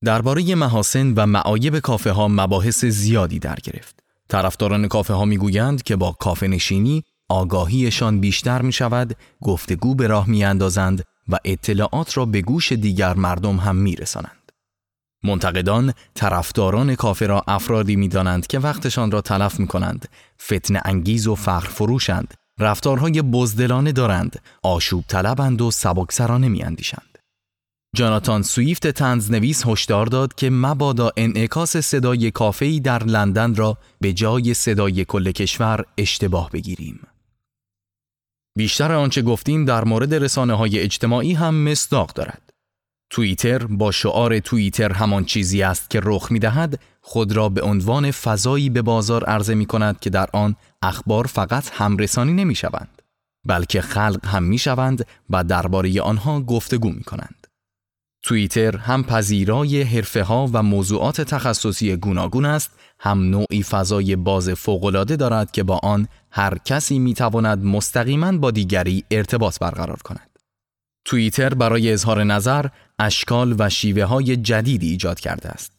درباره 0.04 0.54
محاسن 0.54 1.14
و 1.14 1.26
معایب 1.26 1.78
کافه 1.78 2.11
ها 2.11 2.28
مباحث 2.28 2.85
زیادی 2.85 3.38
در 3.38 3.56
گرفت. 3.64 4.00
طرفداران 4.28 4.88
کافه 4.88 5.14
ها 5.14 5.25
می‌گویند 5.25 5.82
که 5.82 5.97
با 5.97 6.12
کافه 6.12 6.49
نشینی 6.49 7.04
آگاهیشان 7.28 8.20
بیشتر 8.20 8.62
می 8.62 8.73
شود، 8.73 9.16
گفتگو 9.42 9.94
به 9.94 10.06
راه 10.06 10.28
می 10.28 10.44
اندازند 10.44 11.04
و 11.30 11.38
اطلاعات 11.44 12.16
را 12.16 12.25
به 12.25 12.42
گوش 12.42 12.72
دیگر 12.72 13.14
مردم 13.14 13.56
هم 13.56 13.76
می 13.76 13.96
رسانند. 13.96 14.52
منتقدان 15.25 15.94
طرفداران 16.14 16.94
کافه 16.94 17.26
را 17.26 17.44
افرادی 17.49 17.96
می 17.96 18.08
دانند 18.08 18.46
که 18.46 18.58
وقتشان 18.58 19.10
را 19.10 19.20
تلف 19.20 19.60
می 19.60 19.66
کنند، 19.66 20.08
فتن 20.42 20.80
انگیز 20.84 21.26
و 21.26 21.34
فخر 21.34 21.68
فروشند، 21.68 22.34
رفتارهای 22.58 23.22
بزدلانه 23.22 23.92
دارند، 23.92 24.42
آشوب 24.62 25.04
طلبند 25.08 25.62
و 25.62 25.70
سبکسرانه 25.70 26.49
می 26.49 26.62
اندیشند. 26.62 27.18
جاناتان 27.96 28.42
سویفت 28.42 28.87
تنزنویس 28.87 29.66
هشدار 29.66 30.06
داد 30.06 30.34
که 30.34 30.50
مبادا 30.50 31.10
انعکاس 31.16 31.76
صدای 31.76 32.30
کافه‌ای 32.30 32.80
در 32.80 33.04
لندن 33.04 33.54
را 33.54 33.78
به 34.00 34.12
جای 34.12 34.54
صدای 34.54 35.04
کل 35.04 35.30
کشور 35.30 35.84
اشتباه 35.99 36.50
بگیریم. 36.50 37.00
بیشتر 38.57 38.92
آنچه 38.92 39.23
گفتیم 39.23 39.64
در 39.64 39.85
مورد 39.85 40.14
رسانه 40.14 40.54
های 40.54 40.78
اجتماعی 40.78 41.33
هم 41.33 41.54
مصداق 41.54 42.12
دارد. 42.12 42.50
توییتر 43.11 43.66
با 43.66 43.90
شعار 43.90 44.38
توییتر 44.38 44.92
همان 44.92 45.25
چیزی 45.25 45.62
است 45.62 45.90
که 45.90 46.00
رخ 46.02 46.33
می 46.33 46.38
دهد 46.38 46.80
خود 47.00 47.33
را 47.33 47.49
به 47.49 47.62
عنوان 47.62 48.11
فضایی 48.11 48.71
به 48.71 48.83
بازار 48.83 49.25
عرضه 49.25 49.54
می 49.54 49.66
کند 49.66 50.00
که 50.00 50.11
در 50.11 50.28
آن 50.33 50.57
اخبار 50.83 51.26
فقط 51.26 51.71
همرسانی 51.73 52.33
نمی 52.33 52.54
شوند 52.54 53.02
بلکه 53.47 53.80
خلق 53.80 54.26
هم 54.26 54.42
می 54.42 54.59
شوند 54.59 55.07
و 55.30 55.45
درباره 55.45 56.00
آنها 56.00 56.40
گفتگو 56.40 56.90
می 56.90 57.02
کنند. 57.02 57.39
توییتر 58.22 58.76
هم 58.76 59.02
پذیرای 59.02 59.82
حرفه 59.82 60.22
ها 60.22 60.50
و 60.52 60.62
موضوعات 60.62 61.20
تخصصی 61.20 61.96
گوناگون 61.96 62.44
است 62.44 62.70
هم 62.98 63.20
نوعی 63.20 63.62
فضای 63.62 64.16
باز 64.16 64.48
فوقالعاده 64.48 65.16
دارد 65.16 65.50
که 65.50 65.62
با 65.62 65.80
آن 65.82 66.08
هر 66.30 66.58
کسی 66.64 66.98
می 66.98 67.14
تواند 67.14 67.64
مستقیما 67.64 68.32
با 68.32 68.50
دیگری 68.50 69.04
ارتباط 69.10 69.58
برقرار 69.58 69.98
کند. 70.04 70.30
توییتر 71.04 71.54
برای 71.54 71.92
اظهار 71.92 72.24
نظر 72.24 72.66
اشکال 72.98 73.56
و 73.58 73.68
شیوه 73.68 74.04
های 74.04 74.36
جدیدی 74.36 74.90
ایجاد 74.90 75.20
کرده 75.20 75.48
است. 75.48 75.72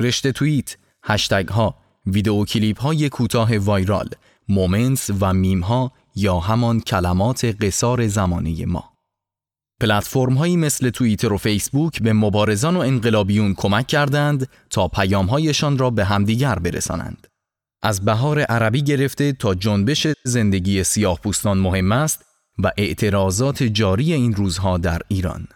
رشته 0.00 0.32
توییت، 0.32 0.76
هشتگ 1.04 1.48
ها، 1.48 1.74
ویدئو 2.06 2.44
کلیپ 2.44 2.80
های 2.80 3.08
کوتاه 3.08 3.58
viral، 3.58 4.08
Moments 4.48 5.10
و 5.20 5.32
میم 5.32 5.60
ها 5.60 5.92
یا 6.14 6.38
همان 6.40 6.80
کلمات 6.80 7.44
قصار 7.44 8.06
زمانه 8.06 8.66
ما. 8.66 8.90
پلتفرم 9.80 10.34
هایی 10.34 10.56
مثل 10.56 10.90
توییتر 10.90 11.32
و 11.32 11.36
فیسبوک 11.36 12.02
به 12.02 12.12
مبارزان 12.12 12.76
و 12.76 12.80
انقلابیون 12.80 13.54
کمک 13.54 13.86
کردند 13.86 14.48
تا 14.70 14.88
پیام 14.88 15.26
هایشان 15.26 15.78
را 15.78 15.90
به 15.90 16.04
همدیگر 16.04 16.58
برسانند. 16.58 17.26
از 17.82 18.04
بهار 18.04 18.40
عربی 18.40 18.82
گرفته 18.82 19.32
تا 19.32 19.54
جنبش 19.54 20.06
زندگی 20.24 20.84
سیاه 20.84 21.20
پوستان 21.20 21.58
مهم 21.58 21.92
است 21.92 22.24
و 22.58 22.70
اعتراضات 22.76 23.62
جاری 23.62 24.12
این 24.12 24.34
روزها 24.34 24.78
در 24.78 25.00
ایران. 25.08 25.48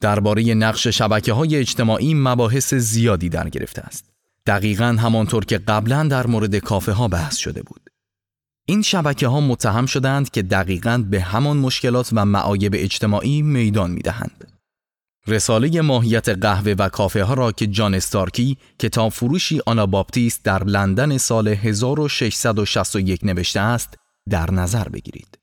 درباره 0.00 0.54
نقش 0.54 0.86
شبکه 0.86 1.32
های 1.32 1.56
اجتماعی 1.56 2.14
مباحث 2.14 2.74
زیادی 2.74 3.28
در 3.28 3.48
گرفته 3.48 3.82
است. 3.82 4.04
دقیقا 4.46 4.96
همانطور 5.00 5.44
که 5.44 5.58
قبلا 5.58 6.04
در 6.04 6.26
مورد 6.26 6.56
کافه 6.56 6.92
ها 6.92 7.08
بحث 7.08 7.36
شده 7.36 7.62
بود. 7.62 7.83
این 8.66 8.82
شبکه 8.82 9.28
ها 9.28 9.40
متهم 9.40 9.86
شدند 9.86 10.30
که 10.30 10.42
دقیقا 10.42 11.04
به 11.10 11.20
همان 11.20 11.56
مشکلات 11.56 12.08
و 12.12 12.24
معایب 12.24 12.72
اجتماعی 12.76 13.42
میدان 13.42 13.90
می 13.90 14.00
دهند. 14.00 14.54
رساله 15.26 15.80
ماهیت 15.80 16.28
قهوه 16.28 16.74
و 16.78 16.88
کافه 16.88 17.24
ها 17.24 17.34
را 17.34 17.52
که 17.52 17.66
جان 17.66 17.94
استارکی 17.94 18.56
کتاب 18.78 19.12
فروشی 19.12 19.60
آناباپتیست 19.66 20.44
در 20.44 20.64
لندن 20.64 21.18
سال 21.18 21.48
1661 21.48 23.20
نوشته 23.24 23.60
است 23.60 23.94
در 24.30 24.50
نظر 24.50 24.88
بگیرید. 24.88 25.38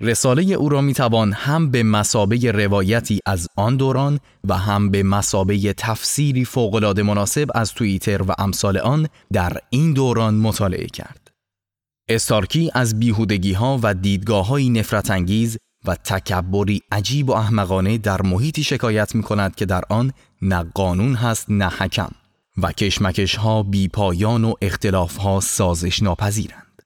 رساله 0.00 0.42
او 0.42 0.68
را 0.68 0.80
می 0.80 0.94
توان 0.94 1.32
هم 1.32 1.70
به 1.70 1.82
مسابه 1.82 2.52
روایتی 2.52 3.20
از 3.26 3.48
آن 3.56 3.76
دوران 3.76 4.20
و 4.44 4.56
هم 4.56 4.90
به 4.90 5.02
مسابه 5.02 5.72
تفسیری 5.72 6.44
فوقالعاده 6.44 7.02
مناسب 7.02 7.50
از 7.54 7.74
توییتر 7.74 8.22
و 8.22 8.34
امثال 8.38 8.78
آن 8.78 9.08
در 9.32 9.52
این 9.70 9.92
دوران 9.92 10.34
مطالعه 10.34 10.86
کرد. 10.86 11.27
استارکی 12.10 12.70
از 12.74 12.98
بیهودگی 12.98 13.52
ها 13.52 13.80
و 13.82 13.94
دیدگاه 13.94 14.46
های 14.46 14.70
نفرت 14.70 15.10
انگیز 15.10 15.58
و 15.84 15.94
تکبری 15.94 16.82
عجیب 16.92 17.28
و 17.28 17.32
احمقانه 17.32 17.98
در 17.98 18.22
محیطی 18.22 18.62
شکایت 18.62 19.14
می 19.14 19.22
کند 19.22 19.54
که 19.54 19.66
در 19.66 19.82
آن 19.88 20.12
نه 20.42 20.62
قانون 20.74 21.14
هست 21.14 21.46
نه 21.48 21.68
حکم 21.68 22.10
و 22.62 22.72
کشمکش 22.72 23.36
ها 23.36 23.62
بی 23.62 23.88
پایان 23.88 24.44
و 24.44 24.54
اختلاف 24.62 25.16
ها 25.16 25.40
سازش 25.40 26.02
ناپذیرند. 26.02 26.82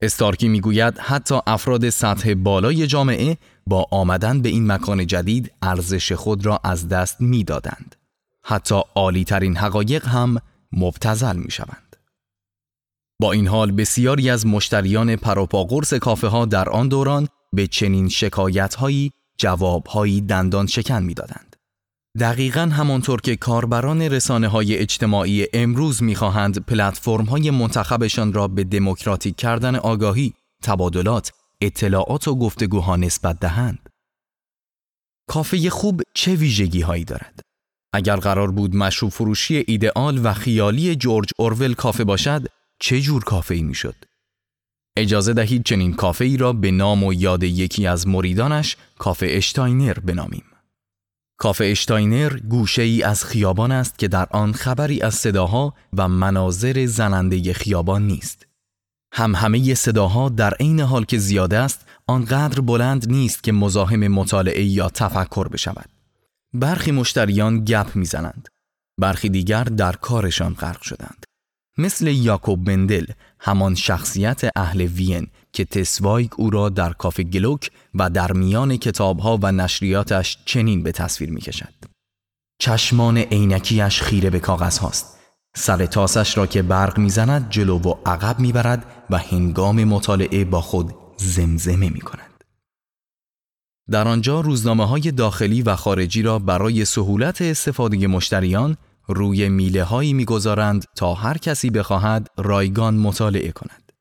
استارکی 0.00 0.48
می‌گوید 0.48 0.98
حتی 0.98 1.38
افراد 1.46 1.90
سطح 1.90 2.34
بالای 2.34 2.86
جامعه 2.86 3.36
با 3.66 3.86
آمدن 3.90 4.42
به 4.42 4.48
این 4.48 4.72
مکان 4.72 5.06
جدید 5.06 5.52
ارزش 5.62 6.12
خود 6.12 6.46
را 6.46 6.60
از 6.64 6.88
دست 6.88 7.20
می‌دادند. 7.20 7.96
حتی 8.44 8.80
عالی 8.94 9.24
ترین 9.24 9.56
حقایق 9.56 10.08
هم 10.08 10.38
مبتزل 10.72 11.36
می 11.36 11.50
شوند. 11.50 11.91
با 13.22 13.32
این 13.32 13.46
حال 13.46 13.72
بسیاری 13.72 14.30
از 14.30 14.46
مشتریان 14.46 15.16
پروپاگورس 15.16 15.94
کافه 15.94 16.26
ها 16.26 16.44
در 16.44 16.68
آن 16.68 16.88
دوران 16.88 17.28
به 17.52 17.66
چنین 17.66 18.08
شکایت 18.08 18.74
هایی 18.74 19.12
جواب 19.38 19.86
هایی 19.86 20.20
دندان 20.20 20.66
شکن 20.66 21.02
می 21.02 21.14
دادند. 21.14 21.56
دقیقا 22.20 22.60
همانطور 22.60 23.20
که 23.20 23.36
کاربران 23.36 24.02
رسانه 24.02 24.48
های 24.48 24.76
اجتماعی 24.76 25.46
امروز 25.52 26.02
می‌خواهند 26.02 26.66
پلتفرم 26.66 27.24
های 27.24 27.50
منتخبشان 27.50 28.32
را 28.32 28.48
به 28.48 28.64
دموکراتیک 28.64 29.36
کردن 29.36 29.76
آگاهی، 29.76 30.32
تبادلات، 30.62 31.32
اطلاعات 31.60 32.28
و 32.28 32.34
گفتگوها 32.34 32.96
نسبت 32.96 33.40
دهند. 33.40 33.88
کافه 35.28 35.70
خوب 35.70 36.02
چه 36.14 36.34
ویژگی 36.34 36.80
هایی 36.80 37.04
دارد؟ 37.04 37.40
اگر 37.94 38.16
قرار 38.16 38.50
بود 38.50 38.76
مشروب 38.76 39.10
فروشی 39.10 39.64
ایدئال 39.66 40.20
و 40.24 40.32
خیالی 40.32 40.96
جورج 40.96 41.30
اورول 41.38 41.74
کافه 41.74 42.04
باشد، 42.04 42.46
چه 42.84 43.00
جور 43.00 43.24
کافه 43.24 43.54
ای 43.54 43.62
می 43.62 43.74
شد؟ 43.74 43.94
اجازه 44.96 45.32
دهید 45.32 45.64
چنین 45.64 45.94
کافه 45.94 46.24
ای 46.24 46.36
را 46.36 46.52
به 46.52 46.70
نام 46.70 47.04
و 47.04 47.12
یاد 47.12 47.42
یکی 47.42 47.86
از 47.86 48.08
مریدانش 48.08 48.76
کافه 48.98 49.26
اشتاینر 49.30 49.92
بنامیم. 49.92 50.44
کافه 51.38 51.64
اشتاینر 51.64 52.36
گوشه 52.38 52.82
ای 52.82 53.02
از 53.02 53.24
خیابان 53.24 53.72
است 53.72 53.98
که 53.98 54.08
در 54.08 54.26
آن 54.30 54.52
خبری 54.52 55.02
از 55.02 55.14
صداها 55.14 55.74
و 55.92 56.08
مناظر 56.08 56.86
زننده 56.86 57.52
خیابان 57.52 58.06
نیست. 58.06 58.46
هم 59.12 59.34
همه 59.34 59.74
صداها 59.74 60.28
در 60.28 60.54
عین 60.54 60.80
حال 60.80 61.04
که 61.04 61.18
زیاده 61.18 61.58
است 61.58 61.86
آنقدر 62.06 62.60
بلند 62.60 63.10
نیست 63.10 63.42
که 63.42 63.52
مزاحم 63.52 64.08
مطالعه 64.08 64.64
یا 64.64 64.88
تفکر 64.88 65.48
بشود. 65.48 65.88
برخی 66.54 66.90
مشتریان 66.90 67.64
گپ 67.64 67.96
می‌زنند. 67.96 68.48
برخی 69.00 69.28
دیگر 69.28 69.64
در 69.64 69.92
کارشان 69.92 70.54
غرق 70.54 70.82
شدند. 70.82 71.24
مثل 71.78 72.06
یاکوب 72.06 72.64
بندل 72.64 73.06
همان 73.40 73.74
شخصیت 73.74 74.40
اهل 74.56 74.80
وین 74.80 75.26
که 75.52 75.64
تسوایگ 75.64 76.30
او 76.36 76.50
را 76.50 76.68
در 76.68 76.92
کافه 76.92 77.22
گلوک 77.22 77.70
و 77.94 78.10
در 78.10 78.32
میان 78.32 78.76
کتابها 78.76 79.38
و 79.42 79.52
نشریاتش 79.52 80.38
چنین 80.44 80.82
به 80.82 80.92
تصویر 80.92 81.30
می 81.30 81.40
کشد. 81.40 81.74
چشمان 82.58 83.18
عینکیش 83.18 84.02
خیره 84.02 84.30
به 84.30 84.40
کاغذ 84.40 84.78
هاست. 84.78 85.18
سر 85.56 85.86
تاسش 85.86 86.36
را 86.36 86.46
که 86.46 86.62
برق 86.62 86.98
می‌زند 86.98 87.50
جلو 87.50 87.78
و 87.78 87.94
عقب 88.06 88.40
می‌برد 88.40 88.86
و 89.10 89.18
هنگام 89.18 89.84
مطالعه 89.84 90.44
با 90.44 90.60
خود 90.60 90.94
زمزمه 91.16 91.90
می 91.90 92.00
کند. 92.00 92.44
در 93.90 94.08
آنجا 94.08 94.40
روزنامه 94.40 94.86
های 94.86 95.10
داخلی 95.10 95.62
و 95.62 95.76
خارجی 95.76 96.22
را 96.22 96.38
برای 96.38 96.84
سهولت 96.84 97.42
استفاده 97.42 98.06
مشتریان 98.06 98.76
روی 99.08 99.48
میله 99.48 99.84
هایی 99.84 100.12
می‌گذارند 100.12 100.84
تا 100.96 101.14
هر 101.14 101.38
کسی 101.38 101.70
بخواهد 101.70 102.28
رایگان 102.38 102.94
مطالعه 102.94 103.52
کند. 103.52 103.92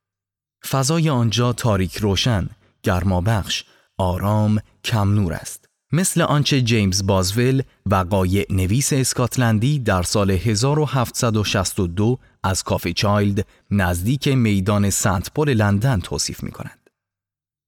فضای 0.70 1.10
آنجا 1.10 1.54
تاریک 1.54 1.98
روشن، 1.98 2.50
گرمابخش، 2.84 3.66
آرام، 3.98 4.60
کم 4.84 5.14
نور 5.14 5.34
است. 5.34 5.66
مثل 5.92 6.22
آنچه 6.22 6.62
جیمز 6.62 7.06
بازول 7.06 7.64
وقایع 7.86 8.46
نویس 8.50 8.94
اسکاتلندی 8.94 9.80
در 9.80 10.04
سال 10.04 10.32
1762 10.32 12.18
از 12.44 12.64
کافه 12.64 12.94
چایلد 12.94 13.48
نزدیک 13.72 14.28
میدان 14.28 14.90
سنت 14.90 15.32
پل 15.36 15.50
لندن 15.54 16.00
توصیف 16.00 16.44
می 16.44 16.52
کند. 16.52 16.81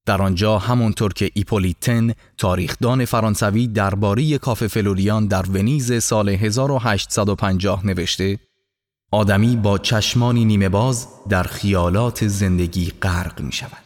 در 0.05 0.21
آنجا 0.21 0.57
همانطور 0.57 1.13
که 1.13 1.31
ایپولیت 1.33 1.93
تن 1.93 2.13
تاریخدان 2.37 3.05
فرانسوی 3.05 3.67
درباره 3.67 4.37
کافه 4.37 4.67
فلوریان 4.67 5.27
در 5.27 5.49
ونیز 5.49 6.03
سال 6.03 6.29
1850 6.29 7.85
نوشته 7.85 8.39
آدمی 9.11 9.55
با 9.55 9.77
چشمانی 9.77 10.45
نیمه 10.45 10.69
باز 10.69 11.07
در 11.29 11.43
خیالات 11.43 12.27
زندگی 12.27 12.91
غرق 13.01 13.41
می 13.41 13.51
شود. 13.51 13.83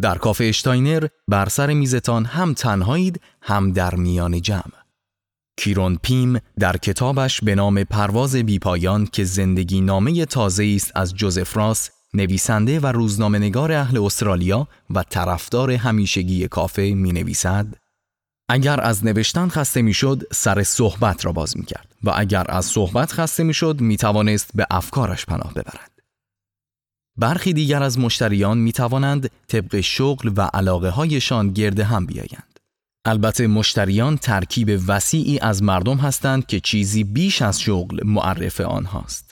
در 0.00 0.18
کافه 0.18 0.44
اشتاینر 0.44 1.06
بر 1.28 1.48
سر 1.48 1.72
میزتان 1.72 2.24
هم 2.24 2.54
تنهایید 2.54 3.20
هم 3.42 3.72
در 3.72 3.94
میان 3.94 4.40
جمع. 4.40 4.72
کیرون 5.56 5.98
پیم 6.02 6.38
در 6.58 6.76
کتابش 6.76 7.40
به 7.40 7.54
نام 7.54 7.84
پرواز 7.84 8.36
بیپایان 8.36 9.06
که 9.06 9.24
زندگی 9.24 9.80
نامه 9.80 10.24
تازه 10.24 10.72
است 10.76 10.92
از 10.94 11.14
جوزف 11.14 11.56
راس 11.56 11.90
نویسنده 12.14 12.80
و 12.80 12.86
روزنامه‌نگار 12.86 13.72
اهل 13.72 13.98
استرالیا 13.98 14.68
و 14.90 15.02
طرفدار 15.02 15.70
همیشگی 15.70 16.48
کافه 16.48 16.82
می 16.82 17.12
نویسد 17.12 17.66
اگر 18.48 18.80
از 18.80 19.04
نوشتن 19.04 19.48
خسته 19.48 19.82
می‌شد 19.82 20.22
سر 20.32 20.62
صحبت 20.62 21.26
را 21.26 21.32
باز 21.32 21.56
می 21.56 21.64
کرد 21.64 21.88
و 22.04 22.12
اگر 22.16 22.44
از 22.48 22.64
صحبت 22.64 23.12
خسته 23.12 23.44
می 23.44 23.54
شد 23.54 23.80
می 23.80 23.96
توانست 23.96 24.50
به 24.54 24.66
افکارش 24.70 25.26
پناه 25.26 25.54
ببرد. 25.54 25.90
برخی 27.18 27.52
دیگر 27.52 27.82
از 27.82 27.98
مشتریان 27.98 28.58
می 28.58 28.72
توانند 28.72 29.30
طبق 29.48 29.80
شغل 29.80 30.32
و 30.36 30.40
علاقه 30.40 30.90
هایشان 30.90 31.52
گرد 31.52 31.80
هم 31.80 32.06
بیایند. 32.06 32.60
البته 33.04 33.46
مشتریان 33.46 34.16
ترکیب 34.16 34.80
وسیعی 34.86 35.38
از 35.38 35.62
مردم 35.62 35.96
هستند 35.96 36.46
که 36.46 36.60
چیزی 36.60 37.04
بیش 37.04 37.42
از 37.42 37.60
شغل 37.60 38.06
معرف 38.06 38.60
آنهاست. 38.60 39.25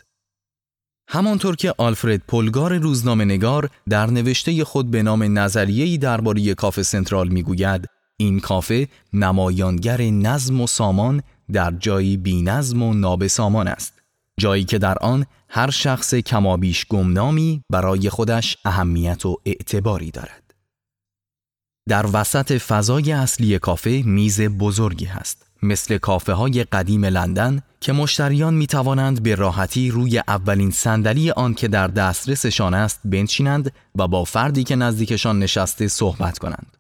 همانطور 1.09 1.57
که 1.57 1.75
آلفرد 1.79 2.23
پولگار 2.29 2.79
روزنامه 2.79 3.25
نگار 3.25 3.71
در 3.89 4.07
نوشته 4.07 4.65
خود 4.65 4.91
به 4.91 5.03
نام 5.03 5.39
نظریه‌ای 5.39 5.99
درباره 5.99 6.55
کافه 6.55 6.83
سنترال 6.83 7.29
می‌گوید 7.29 7.89
این 8.17 8.41
کافه 8.41 8.89
نمایانگر 9.13 10.01
نظم 10.01 10.61
و 10.61 10.67
سامان 10.67 11.23
در 11.53 11.71
جایی 11.71 12.17
بی 12.17 12.43
نظم 12.43 12.83
و 12.83 12.95
نابسامان 12.95 13.69
است 13.69 13.93
جایی 14.39 14.65
که 14.65 14.79
در 14.79 14.99
آن 14.99 15.27
هر 15.49 15.71
شخص 15.71 16.15
کمابیش 16.15 16.87
گمنامی 16.87 17.63
برای 17.71 18.11
خودش 18.11 18.57
اهمیت 18.65 19.27
و 19.27 19.41
اعتباری 19.45 20.11
دارد. 20.11 20.55
در 21.89 22.07
وسط 22.13 22.53
فضای 22.53 23.13
اصلی 23.13 23.59
کافه 23.59 24.03
میز 24.07 24.41
بزرگی 24.41 25.05
هست. 25.05 25.44
مثل 25.63 25.99
کافه 25.99 26.33
های 26.33 26.65
قدیم 26.65 27.05
لندن 27.05 27.63
که 27.81 27.93
مشتریان 27.93 28.55
می 28.55 28.67
توانند 28.67 29.23
به 29.23 29.35
راحتی 29.35 29.91
روی 29.91 30.19
اولین 30.19 30.71
صندلی 30.71 31.31
آن 31.31 31.55
که 31.55 31.69
در 31.69 31.89
دسترسشان 31.89 32.75
است 32.75 33.01
بنشینند 33.05 33.73
و 33.95 34.09
با 34.09 34.25
فردی 34.25 34.65
که 34.65 34.77
نزدیکشان 34.77 35.39
نشسته 35.39 35.89
صحبت 35.89 36.39
کنند. 36.39 36.77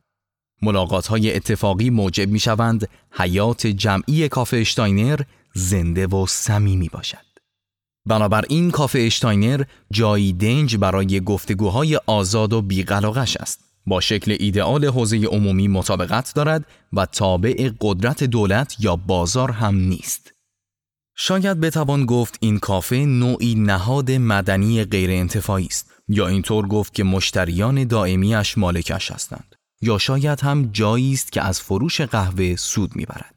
ملاقات 0.62 1.06
های 1.06 1.36
اتفاقی 1.36 1.90
موجب 1.90 2.28
می 2.28 2.38
شوند 2.38 2.88
حیات 3.12 3.66
جمعی 3.66 4.28
کافه 4.28 4.56
اشتاینر 4.56 5.20
زنده 5.54 6.06
و 6.06 6.26
صمیمی 6.26 6.88
باشد. 6.88 7.24
بنابراین 8.06 8.70
کافه 8.70 8.98
اشتاینر 8.98 9.64
جایی 9.92 10.32
دنج 10.32 10.76
برای 10.76 11.20
گفتگوهای 11.20 12.00
آزاد 12.06 12.52
و 12.52 12.62
بیقلاقش 12.62 13.36
است. 13.36 13.63
با 13.86 14.00
شکل 14.00 14.36
ایدئال 14.40 14.84
حوزه 14.84 15.16
عمومی 15.26 15.68
مطابقت 15.68 16.34
دارد 16.34 16.66
و 16.92 17.06
تابع 17.06 17.70
قدرت 17.80 18.24
دولت 18.24 18.76
یا 18.78 18.96
بازار 18.96 19.50
هم 19.50 19.74
نیست. 19.74 20.32
شاید 21.16 21.60
بتوان 21.60 22.06
گفت 22.06 22.38
این 22.40 22.58
کافه 22.58 22.96
نوعی 22.96 23.54
نهاد 23.54 24.10
مدنی 24.10 24.84
غیر 24.84 25.10
انتفاعی 25.10 25.66
است 25.66 25.90
یا 26.08 26.28
اینطور 26.28 26.68
گفت 26.68 26.94
که 26.94 27.04
مشتریان 27.04 27.84
دائمیش 27.84 28.58
مالکش 28.58 29.10
هستند 29.10 29.54
یا 29.82 29.98
شاید 29.98 30.40
هم 30.40 30.70
جایی 30.72 31.12
است 31.12 31.32
که 31.32 31.42
از 31.42 31.60
فروش 31.60 32.00
قهوه 32.00 32.56
سود 32.56 32.96
می‌برد. 32.96 33.33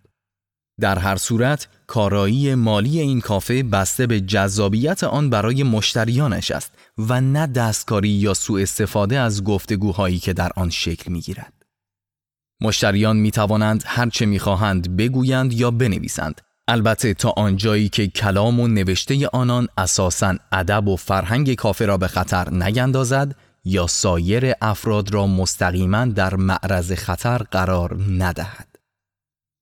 در 0.80 1.00
هر 1.00 1.16
صورت 1.16 1.68
کارایی 1.88 2.56
مالی 2.56 3.00
این 3.00 3.22
کافه 3.22 3.64
بسته 3.64 4.08
به 4.08 4.22
جذابیت 4.22 5.04
آن 5.04 5.30
برای 5.30 5.64
مشتریانش 5.64 6.52
است 6.52 6.72
و 6.98 7.22
نه 7.22 7.48
دستکاری 7.48 8.10
یا 8.10 8.34
سوء 8.34 8.62
استفاده 8.62 9.20
از 9.20 9.44
گفتگوهایی 9.44 10.20
که 10.20 10.34
در 10.34 10.52
آن 10.56 10.70
شکل 10.70 11.12
می 11.12 11.22
گیرد. 11.22 11.54
مشتریان 12.62 13.18
می 13.18 13.32
توانند 13.32 13.84
هرچه 13.86 14.26
می 14.26 14.40
خواهند 14.40 14.98
بگویند 14.98 15.54
یا 15.54 15.72
بنویسند 15.72 16.42
البته 16.68 17.14
تا 17.14 17.30
آنجایی 17.30 17.90
که 17.90 18.08
کلام 18.08 18.60
و 18.60 18.68
نوشته 18.68 19.28
آنان 19.28 19.68
اساساً 19.78 20.36
ادب 20.52 20.88
و 20.88 20.96
فرهنگ 20.96 21.54
کافه 21.54 21.86
را 21.86 21.98
به 21.98 22.08
خطر 22.08 22.50
نیندازد 22.50 23.36
یا 23.66 23.88
سایر 23.88 24.54
افراد 24.62 25.14
را 25.14 25.28
مستقیما 25.28 26.06
در 26.06 26.36
معرض 26.36 26.92
خطر 26.92 27.38
قرار 27.38 27.98
ندهد. 28.10 28.77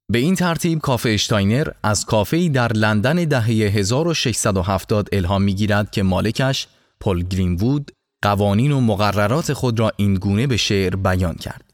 به 0.09 0.17
این 0.17 0.35
ترتیب 0.35 0.79
کافه 0.79 1.09
اشتاینر 1.09 1.71
از 1.83 2.05
کافه‌ای 2.05 2.49
در 2.49 2.73
لندن 2.73 3.15
دهه 3.15 3.49
1670 3.49 5.09
الهام 5.11 5.41
می‌گیرد 5.41 5.91
که 5.91 6.03
مالکش 6.03 6.67
پل 6.99 7.21
گرینوود 7.21 7.91
قوانین 8.21 8.71
و 8.71 8.81
مقررات 8.81 9.53
خود 9.53 9.79
را 9.79 9.91
این 9.97 10.13
گونه 10.13 10.47
به 10.47 10.57
شعر 10.57 10.95
بیان 10.95 11.35
کرد. 11.35 11.73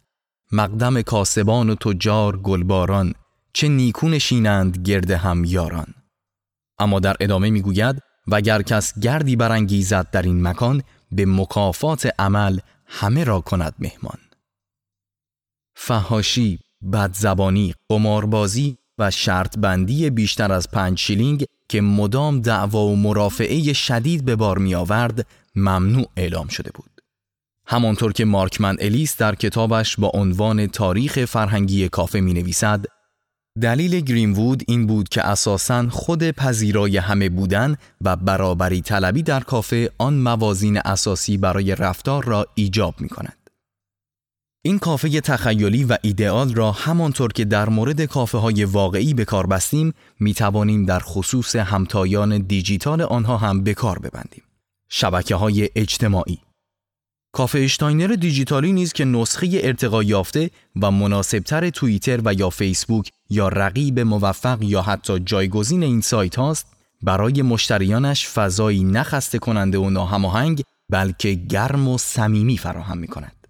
مقدم 0.52 1.02
کاسبان 1.02 1.70
و 1.70 1.76
تجار 1.76 2.38
گلباران 2.38 3.14
چه 3.54 3.68
نیکون 3.68 4.20
شینند 4.20 4.78
گرد 4.78 5.12
هم 5.12 5.44
یاران. 5.46 5.94
اما 6.80 7.00
در 7.00 7.16
ادامه 7.20 7.50
می‌گوید 7.50 7.96
وگر 8.28 8.62
کس 8.62 9.00
گردی 9.00 9.36
برانگیزد 9.36 10.10
در 10.12 10.22
این 10.22 10.48
مکان 10.48 10.84
به 11.12 11.26
مکافات 11.26 12.10
عمل 12.20 12.60
همه 12.86 13.24
را 13.24 13.42
کند 13.42 13.76
مهمان. 13.80 14.20
فهاشی 15.76 16.60
بدزبانی، 16.94 17.74
قماربازی 17.90 18.78
و 18.98 19.12
شرط 19.12 19.58
بندی 19.58 20.10
بیشتر 20.10 20.52
از 20.52 20.72
پنج 20.72 20.98
شیلینگ 20.98 21.46
که 21.70 21.82
مدام 21.82 22.42
دعوا 22.42 22.86
و 22.86 22.96
مرافعه 22.96 23.74
شدید 23.74 24.26
به 24.26 24.36
بار 24.36 24.58
می 24.58 24.76
آورد 24.76 25.28
ممنوع 25.56 26.06
اعلام 26.18 26.48
شده 26.48 26.72
بود. 26.74 26.92
همانطور 27.66 28.14
که 28.14 28.26
مارکمن 28.26 28.78
الیس 28.80 29.18
در 29.18 29.36
کتابش 29.36 29.96
با 29.96 30.12
عنوان 30.14 30.68
تاریخ 30.68 31.26
فرهنگی 31.26 31.90
کافه 31.90 32.22
می 32.22 32.34
نویسد 32.34 32.86
دلیل 33.62 34.00
گرینوود 34.00 34.64
این 34.68 34.88
بود 34.88 35.10
که 35.10 35.28
اساساً 35.28 35.90
خود 35.90 36.32
پذیرای 36.32 36.98
همه 36.98 37.30
بودن 37.30 37.76
و 38.02 38.16
برابری 38.16 38.82
طلبی 38.82 39.24
در 39.24 39.40
کافه 39.40 39.92
آن 39.98 40.14
موازین 40.14 40.78
اساسی 40.78 41.38
برای 41.38 41.76
رفتار 41.76 42.26
را 42.26 42.48
ایجاب 42.56 43.02
می 43.02 43.10
کند. 43.10 43.41
این 44.64 44.80
کافه 44.80 45.22
تخیلی 45.22 45.84
و 45.84 45.98
ایدئال 46.02 46.54
را 46.54 46.72
همانطور 46.72 47.32
که 47.32 47.46
در 47.46 47.70
مورد 47.70 48.06
کافه 48.06 48.38
های 48.38 48.66
واقعی 48.66 49.14
به 49.14 49.26
کار 49.26 49.48
بستیم 49.48 49.94
می 50.20 50.34
توانیم 50.34 50.86
در 50.86 51.00
خصوص 51.00 51.56
همتایان 51.56 52.38
دیجیتال 52.38 53.02
آنها 53.02 53.38
هم 53.38 53.64
به 53.64 53.74
کار 53.74 54.00
ببندیم. 54.00 54.44
شبکه 54.90 55.36
های 55.36 55.70
اجتماعی 55.76 56.40
کافه 57.34 57.60
اشتاینر 57.60 58.08
دیجیتالی 58.08 58.74
نیز 58.74 58.94
که 58.94 59.06
نسخه 59.06 59.50
ارتقا 59.64 60.04
یافته 60.04 60.50
و 60.82 60.92
مناسبتر 60.92 61.70
توییتر 61.70 62.22
و 62.26 62.34
یا 62.34 62.50
فیسبوک 62.50 63.12
یا 63.30 63.48
رقیب 63.48 64.00
موفق 64.00 64.58
یا 64.62 64.82
حتی 64.82 65.20
جایگزین 65.20 65.84
این 65.84 66.02
سایت 66.02 66.36
هاست 66.36 66.68
برای 67.02 67.42
مشتریانش 67.42 68.28
فضایی 68.28 68.84
نخسته 68.84 69.40
کننده 69.40 69.78
و 69.78 69.90
ناهماهنگ 69.90 70.64
بلکه 70.90 71.34
گرم 71.34 71.88
و 71.88 71.98
صمیمی 71.98 72.58
فراهم 72.58 72.98
می 72.98 73.08
کند. 73.08 73.41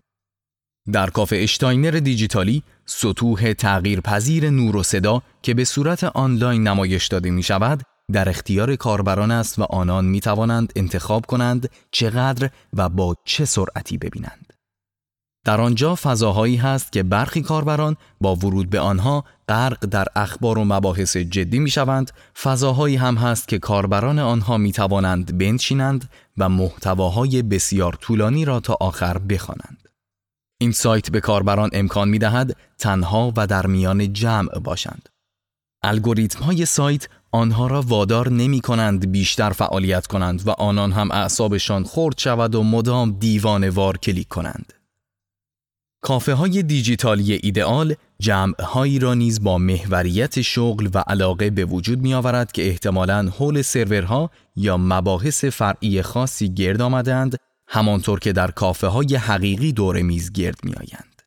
در 0.94 1.10
کافه 1.10 1.36
اشتاینر 1.36 1.92
دیجیتالی 1.92 2.64
سطوح 2.86 3.54
تغییرپذیر 3.54 4.50
نور 4.50 4.76
و 4.76 4.84
صدا 4.84 5.22
که 5.42 5.54
به 5.54 5.66
صورت 5.66 6.04
آنلاین 6.04 6.68
نمایش 6.68 7.08
داده 7.08 7.32
می 7.32 7.44
شود 7.44 7.82
در 8.12 8.30
اختیار 8.30 8.76
کاربران 8.76 9.32
است 9.32 9.60
و 9.60 9.64
آنان 9.64 10.06
می 10.06 10.20
توانند 10.20 10.74
انتخاب 10.76 11.26
کنند 11.26 11.70
چقدر 11.92 12.50
و 12.74 12.90
با 12.90 13.16
چه 13.26 13.46
سرعتی 13.46 13.98
ببینند. 13.98 14.54
در 15.46 15.62
آنجا 15.62 15.96
فضاهایی 15.96 16.56
هست 16.56 16.92
که 16.92 17.04
برخی 17.04 17.42
کاربران 17.42 17.98
با 18.22 18.36
ورود 18.36 18.70
به 18.70 18.80
آنها 18.80 19.24
غرق 19.50 19.86
در 19.86 20.06
اخبار 20.16 20.58
و 20.58 20.66
مباحث 20.66 21.18
جدی 21.18 21.60
می 21.60 21.70
شوند، 21.70 22.12
فضاهایی 22.42 22.96
هم 22.96 23.16
هست 23.16 23.48
که 23.48 23.60
کاربران 23.60 24.20
آنها 24.20 24.58
می 24.58 24.72
توانند 24.72 25.38
بنشینند 25.38 26.10
و 26.38 26.50
محتواهای 26.50 27.42
بسیار 27.42 27.94
طولانی 28.02 28.46
را 28.46 28.60
تا 28.60 28.78
آخر 28.80 29.18
بخوانند. 29.18 29.81
این 30.62 30.72
سایت 30.72 31.12
به 31.12 31.22
کاربران 31.22 31.70
امکان 31.74 32.10
می 32.10 32.20
دهد 32.20 32.56
تنها 32.78 33.34
و 33.38 33.48
در 33.48 33.68
میان 33.68 34.14
جمع 34.14 34.60
باشند. 34.60 35.10
الگوریتم 35.84 36.44
های 36.44 36.66
سایت 36.66 37.08
آنها 37.32 37.68
را 37.68 37.82
وادار 37.82 38.30
نمی 38.30 38.62
کنند 38.62 39.12
بیشتر 39.12 39.50
فعالیت 39.50 40.08
کنند 40.08 40.48
و 40.48 40.52
آنان 40.52 40.92
هم 40.92 41.12
اعصابشان 41.12 41.84
خرد 41.84 42.18
شود 42.18 42.56
و 42.56 42.64
مدام 42.64 43.12
دیوان 43.12 43.70
وار 43.70 43.98
کلیک 43.98 44.28
کنند. 44.28 44.74
کافه 46.04 46.34
های 46.34 46.64
دیجیتالی 46.64 47.40
ایدئال 47.44 47.96
جمع 48.20 48.62
هایی 48.62 49.00
را 49.00 49.14
نیز 49.14 49.44
با 49.44 49.58
محوریت 49.58 50.42
شغل 50.42 50.90
و 50.94 51.04
علاقه 51.08 51.50
به 51.50 51.66
وجود 51.66 52.00
می 52.02 52.14
آورد 52.14 52.52
که 52.52 52.68
احتمالاً 52.68 53.30
حول 53.38 53.62
سرورها 53.62 54.30
یا 54.56 54.78
مباحث 54.78 55.46
فرعی 55.46 56.02
خاصی 56.02 56.54
گرد 56.54 56.82
آمدند 56.82 57.38
همانطور 57.74 58.20
که 58.20 58.34
در 58.34 58.52
کافه 58.52 58.88
های 58.88 59.16
حقیقی 59.16 59.72
دور 59.72 60.02
میز 60.02 60.32
گرد 60.32 60.60
می 60.64 60.74
آیند. 60.74 61.22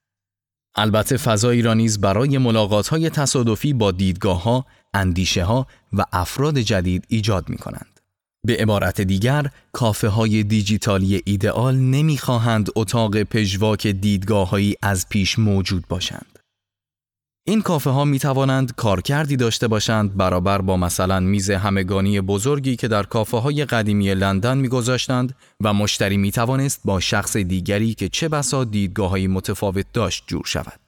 البته 0.76 1.16
فضایی 1.16 1.62
را 1.62 1.76
برای 2.00 2.38
ملاقات 2.38 2.88
های 2.88 3.10
تصادفی 3.10 3.72
با 3.72 3.90
دیدگاه 3.90 4.42
ها، 4.42 4.66
اندیشه 4.94 5.44
ها 5.44 5.66
و 5.92 6.04
افراد 6.12 6.58
جدید 6.58 7.04
ایجاد 7.08 7.48
می 7.48 7.56
کنند. 7.56 8.00
به 8.46 8.56
عبارت 8.56 9.00
دیگر، 9.00 9.50
کافه 9.72 10.08
های 10.08 10.42
دیجیتالی 10.42 11.22
ایدئال 11.24 11.76
نمی 11.76 12.18
خواهند 12.18 12.68
اتاق 12.76 13.22
پژواک 13.22 13.86
دیدگاه 13.86 14.50
هایی 14.50 14.74
از 14.82 15.08
پیش 15.08 15.38
موجود 15.38 15.88
باشند. 15.88 16.33
این 17.46 17.62
کافه 17.62 17.90
ها 17.90 18.04
می 18.04 18.18
توانند 18.18 18.74
کارکردی 18.74 19.36
داشته 19.36 19.68
باشند 19.68 20.16
برابر 20.16 20.60
با 20.60 20.76
مثلا 20.76 21.20
میز 21.20 21.50
همگانی 21.50 22.20
بزرگی 22.20 22.76
که 22.76 22.88
در 22.88 23.02
کافه 23.02 23.36
های 23.36 23.64
قدیمی 23.64 24.14
لندن 24.14 24.58
می 24.58 24.68
گذاشتند 24.68 25.34
و 25.60 25.74
مشتری 25.74 26.16
می 26.16 26.30
توانست 26.30 26.80
با 26.84 27.00
شخص 27.00 27.36
دیگری 27.36 27.94
که 27.94 28.08
چه 28.08 28.28
بسا 28.28 28.64
دیدگاه 28.64 29.10
های 29.10 29.26
متفاوت 29.26 29.86
داشت 29.92 30.24
جور 30.26 30.42
شود. 30.46 30.80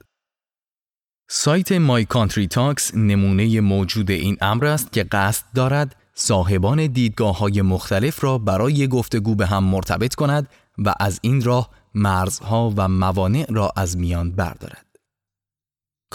سایت 1.31 1.73
My 1.72 2.05
Country 2.05 2.46
Talks 2.46 2.94
نمونه 2.95 3.61
موجود 3.61 4.11
این 4.11 4.37
امر 4.40 4.66
است 4.66 4.92
که 4.92 5.05
قصد 5.05 5.45
دارد 5.55 5.97
صاحبان 6.14 6.87
دیدگاه 6.87 7.38
های 7.38 7.62
مختلف 7.62 8.25
را 8.25 8.38
برای 8.38 8.88
گفتگو 8.88 9.35
به 9.35 9.47
هم 9.47 9.64
مرتبط 9.64 10.14
کند 10.14 10.49
و 10.79 10.95
از 11.01 11.19
این 11.23 11.42
راه 11.42 11.71
مرزها 11.95 12.73
و 12.77 12.88
موانع 12.88 13.47
را 13.49 13.73
از 13.77 13.97
میان 13.97 14.31
بردارد. 14.31 14.86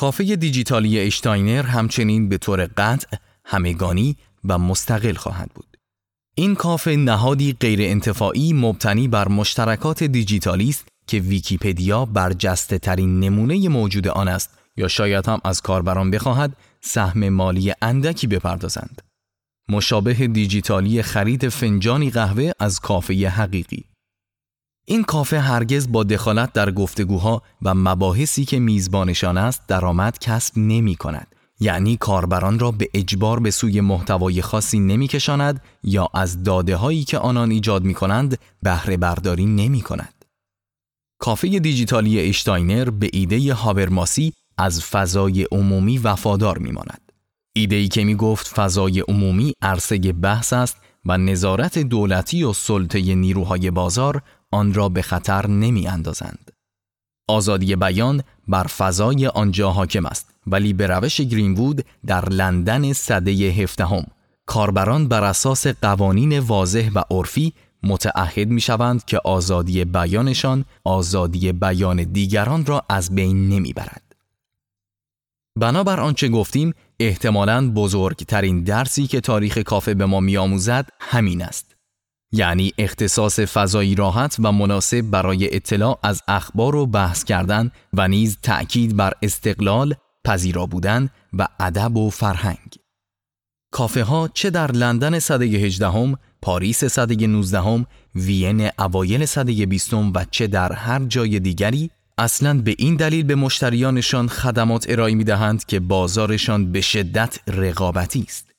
کافه 0.02 0.36
دیجیتالی 0.36 1.00
اشتاینر 1.00 1.64
همچنین 1.64 2.30
به 2.30 2.38
طور 2.38 2.66
قطع 2.78 3.18
همگانی 3.46 4.18
و 4.44 4.58
مستقل 4.58 5.14
خواهد 5.14 5.52
بود. 5.56 5.78
این 6.36 6.56
کافه 6.56 6.96
نهادی 6.96 7.54
غیر 7.60 7.80
انتفاعی 7.82 8.54
مبتنی 8.54 9.08
بر 9.08 9.28
مشترکات 9.28 10.04
دیجیتالی 10.04 10.70
است 10.70 10.88
که 11.08 11.20
ویکیپدیا 11.20 12.06
برجسته 12.06 12.80
ترین 12.80 13.20
نمونه 13.20 13.70
موجود 13.70 14.08
آن 14.08 14.28
است 14.28 14.50
یا 14.78 14.88
شاید 14.88 15.28
هم 15.28 15.40
از 15.44 15.62
کاربران 15.62 16.12
بخواهد 16.12 16.58
سهم 16.82 17.30
مالی 17.30 17.74
اندکی 17.82 18.28
بپردازند. 18.28 19.02
مشابه 19.70 20.14
دیجیتالی 20.14 21.02
خرید 21.02 21.50
فنجانی 21.50 22.10
قهوه 22.10 22.52
از 22.60 22.80
کافه 22.80 23.28
حقیقی. 23.28 23.91
این 24.92 25.04
کافه 25.04 25.40
هرگز 25.40 25.92
با 25.92 26.04
دخالت 26.04 26.54
در 26.54 26.72
گفتگوها 26.72 27.42
و 27.62 27.74
مباحثی 27.74 28.46
که 28.46 28.60
میزبانشان 28.60 29.38
است 29.38 29.62
درآمد 29.68 30.20
کسب 30.20 30.58
نمی 30.58 30.96
کند. 30.96 31.36
یعنی 31.60 31.98
کاربران 31.98 32.60
را 32.60 32.72
به 32.72 32.90
اجبار 32.94 33.40
به 33.40 33.52
سوی 33.52 33.82
محتوای 33.82 34.42
خاصی 34.42 34.80
نمیکشاند 34.80 35.62
یا 35.84 36.08
از 36.14 36.44
داده 36.44 36.76
هایی 36.76 37.04
که 37.04 37.18
آنان 37.18 37.52
ایجاد 37.52 37.84
می 37.84 37.94
کنند 37.94 38.38
بهره 38.64 38.98
برداری 38.98 39.46
نمی 39.46 39.82
کند. 39.82 40.26
کافه 41.20 41.60
دیجیتالی 41.60 42.30
اشتاینر 42.30 42.90
به 42.90 43.10
ایده 43.14 43.54
هابرماسی 43.54 44.34
از 44.58 44.84
فضای 44.84 45.48
عمومی 45.52 45.98
وفادار 45.98 46.58
می 46.58 46.72
ماند. 46.72 47.12
ایده 47.54 47.76
ای 47.76 47.88
که 47.88 48.04
می 48.04 48.16
گفت 48.16 48.48
فضای 48.48 49.00
عمومی 49.00 49.54
عرصه 49.62 49.98
بحث 49.98 50.54
است 50.54 50.78
و 51.06 51.18
نظارت 51.18 51.80
دولتی 51.80 52.44
و 52.44 52.54
سلطه 52.54 53.16
نیروهای 53.16 53.72
بازار 53.72 54.22
آن 54.52 54.74
را 54.74 54.90
به 54.90 55.02
خطر 55.02 55.48
نمی 55.48 55.88
اندازند. 55.88 56.52
آزادی 57.28 57.76
بیان 57.76 58.24
بر 58.48 58.64
فضای 58.64 59.28
آنجا 59.28 59.72
حاکم 59.72 60.06
است 60.06 60.34
ولی 60.48 60.74
به 60.74 60.88
روش 60.88 61.22
گرینوود 61.22 61.86
در 62.06 62.30
لندن 62.30 62.94
صده 62.94 63.32
هفدهم 63.32 64.06
کاربران 64.46 65.08
بر 65.08 65.24
اساس 65.24 65.68
قوانین 65.68 66.40
واضح 66.40 66.90
و 66.96 67.04
عرفی 67.12 67.54
متعهد 67.84 68.48
می 68.48 68.62
شوند 68.62 69.06
که 69.06 69.20
آزادی 69.26 69.86
بیانشان 69.86 70.66
آزادی 70.84 71.52
بیان 71.52 72.04
دیگران 72.04 72.66
را 72.66 72.84
از 72.90 73.16
بین 73.16 73.50
نمی 73.50 73.74
برد. 73.74 74.16
بنابر 75.60 76.00
آنچه 76.00 76.30
گفتیم 76.30 76.74
احتمالاً 77.00 77.72
بزرگترین 77.72 78.64
درسی 78.64 79.08
که 79.08 79.22
تاریخ 79.22 79.58
کافه 79.58 79.94
به 79.94 80.06
ما 80.06 80.20
میآموزد 80.20 80.90
همین 81.00 81.42
است. 81.42 81.71
یعنی 82.32 82.74
اختصاص 82.78 83.40
فضایی 83.40 83.96
راحت 83.96 84.36
و 84.40 84.52
مناسب 84.52 85.02
برای 85.02 85.56
اطلاع 85.56 86.00
از 86.04 86.22
اخبار 86.28 86.76
و 86.76 86.86
بحث 86.86 87.24
کردن 87.24 87.72
و 87.94 88.08
نیز 88.08 88.38
تأکید 88.44 88.96
بر 88.96 89.14
استقلال، 89.22 89.96
پذیرا 90.26 90.66
بودن 90.66 91.10
و 91.34 91.48
ادب 91.60 91.98
و 91.98 92.10
فرهنگ. 92.10 92.76
کافه 93.72 94.04
ها 94.04 94.30
چه 94.34 94.50
در 94.50 94.72
لندن 94.72 95.20
صده 95.20 95.46
18 95.46 96.18
پاریس 96.42 96.84
صده 96.84 97.28
19 97.28 97.86
وین 98.16 98.70
اوایل 98.80 99.26
صده 99.26 99.66
20 99.66 99.94
و 99.94 100.26
چه 100.32 100.48
در 100.48 100.74
هر 100.74 101.00
جای 101.00 101.40
دیگری 101.40 101.90
اصلا 102.18 102.62
به 102.62 102.76
این 102.78 102.96
دلیل 102.96 103.24
به 103.24 103.36
مشتریانشان 103.36 104.28
خدمات 104.28 104.86
ارائه 104.90 105.16
می 105.16 105.24
دهند 105.24 105.66
که 105.66 105.80
بازارشان 105.80 106.72
به 106.72 106.82
شدت 106.82 107.40
رقابتی 107.48 108.26
است. 108.28 108.51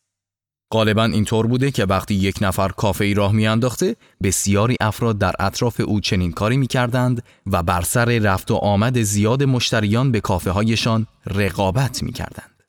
غالبا 0.72 1.04
اینطور 1.04 1.46
بوده 1.46 1.70
که 1.70 1.85
وقتی 1.85 2.14
یک 2.14 2.38
نفر 2.40 2.68
کافه 2.68 3.04
ای 3.04 3.14
راه 3.14 3.32
میانداخته 3.32 3.96
بسیاری 4.22 4.76
افراد 4.80 5.18
در 5.18 5.32
اطراف 5.38 5.80
او 5.80 6.00
چنین 6.00 6.32
کاری 6.32 6.56
می‌کردند 6.56 7.22
و 7.46 7.62
بر 7.62 7.82
سر 7.82 8.04
رفت 8.04 8.50
و 8.50 8.54
آمد 8.54 9.02
زیاد 9.02 9.42
مشتریان 9.42 10.12
به 10.12 10.20
کافه 10.20 10.50
هایشان 10.50 11.06
رقابت 11.26 12.02
می‌کردند. 12.02 12.62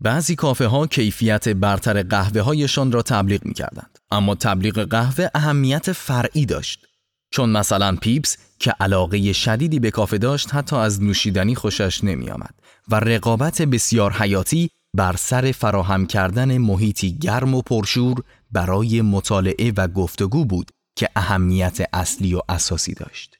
بعضی 0.00 0.34
کافه 0.34 0.66
ها 0.66 0.86
کیفیت 0.86 1.48
برتر 1.48 2.02
قهوه 2.02 2.40
هایشان 2.40 2.92
را 2.92 3.02
تبلیغ 3.02 3.44
می‌کردند 3.44 3.98
اما 4.10 4.34
تبلیغ 4.34 4.84
قهوه 4.84 5.28
اهمیت 5.34 5.92
فرعی 5.92 6.46
داشت 6.46 6.86
چون 7.30 7.50
مثلا 7.50 7.96
پیپس 7.96 8.36
که 8.58 8.70
علاقه 8.80 9.32
شدیدی 9.32 9.78
به 9.78 9.90
کافه 9.90 10.18
داشت 10.18 10.54
حتی 10.54 10.76
از 10.76 11.02
نوشیدنی 11.02 11.54
خوشش 11.54 12.04
نمی 12.04 12.30
آمد 12.30 12.54
و 12.88 13.00
رقابت 13.00 13.62
بسیار 13.62 14.12
حیاتی 14.12 14.70
بر 14.94 15.16
سر 15.16 15.52
فراهم 15.52 16.06
کردن 16.06 16.58
محیطی 16.58 17.12
گرم 17.12 17.54
و 17.54 17.62
پرشور 17.62 18.22
برای 18.52 19.02
مطالعه 19.02 19.72
و 19.76 19.88
گفتگو 19.88 20.44
بود 20.44 20.70
که 20.96 21.08
اهمیت 21.16 21.78
اصلی 21.92 22.34
و 22.34 22.40
اساسی 22.48 22.94
داشت. 22.94 23.38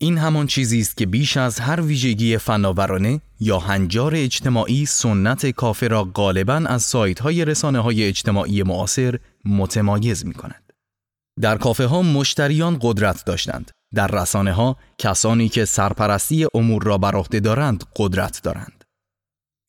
این 0.00 0.18
همان 0.18 0.46
چیزی 0.46 0.80
است 0.80 0.96
که 0.96 1.06
بیش 1.06 1.36
از 1.36 1.60
هر 1.60 1.80
ویژگی 1.80 2.38
فناورانه 2.38 3.20
یا 3.40 3.58
هنجار 3.58 4.14
اجتماعی 4.14 4.86
سنت 4.86 5.46
کافه 5.46 5.88
را 5.88 6.04
غالبا 6.04 6.54
از 6.54 6.82
سایت 6.82 7.20
های 7.20 7.44
رسانه 7.44 7.80
های 7.80 8.04
اجتماعی 8.04 8.62
معاصر 8.62 9.18
متمایز 9.44 10.26
می 10.26 10.34
کند. 10.34 10.72
در 11.40 11.58
کافه 11.58 11.86
ها 11.86 12.02
مشتریان 12.02 12.78
قدرت 12.82 13.24
داشتند. 13.24 13.70
در 13.94 14.06
رسانه 14.06 14.52
ها 14.52 14.76
کسانی 14.98 15.48
که 15.48 15.64
سرپرستی 15.64 16.46
امور 16.54 16.82
را 16.82 16.98
بر 16.98 17.16
عهده 17.16 17.40
دارند 17.40 17.84
قدرت 17.96 18.42
دارند. 18.42 18.77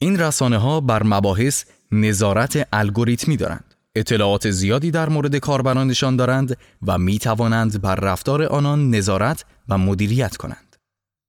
این 0.01 0.19
رسانه 0.19 0.57
ها 0.57 0.81
بر 0.81 1.03
مباحث 1.03 1.65
نظارت 1.91 2.67
الگوریتمی 2.73 3.37
دارند. 3.37 3.75
اطلاعات 3.95 4.49
زیادی 4.49 4.91
در 4.91 5.09
مورد 5.09 5.35
کاربرانشان 5.35 6.15
دارند 6.15 6.57
و 6.87 6.97
می 6.97 7.19
توانند 7.19 7.81
بر 7.81 7.95
رفتار 7.95 8.43
آنان 8.43 8.89
نظارت 8.89 9.45
و 9.69 9.77
مدیریت 9.77 10.37
کنند. 10.37 10.75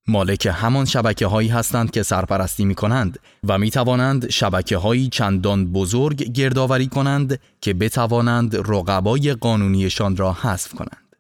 مالک 0.09 0.49
همان 0.53 0.85
شبکه 0.85 1.27
هایی 1.27 1.49
هستند 1.49 1.91
که 1.91 2.03
سرپرستی 2.03 2.65
می 2.65 2.75
کنند 2.75 3.19
و 3.45 3.59
می 3.59 3.71
توانند 3.71 4.31
شبکه 4.31 4.77
هایی 4.77 5.09
چندان 5.09 5.73
بزرگ 5.73 6.23
گردآوری 6.23 6.87
کنند 6.87 7.41
که 7.61 7.75
بتوانند 7.75 8.57
رقبای 8.57 9.35
قانونیشان 9.35 10.17
را 10.17 10.33
حذف 10.33 10.75
کنند. 10.75 11.17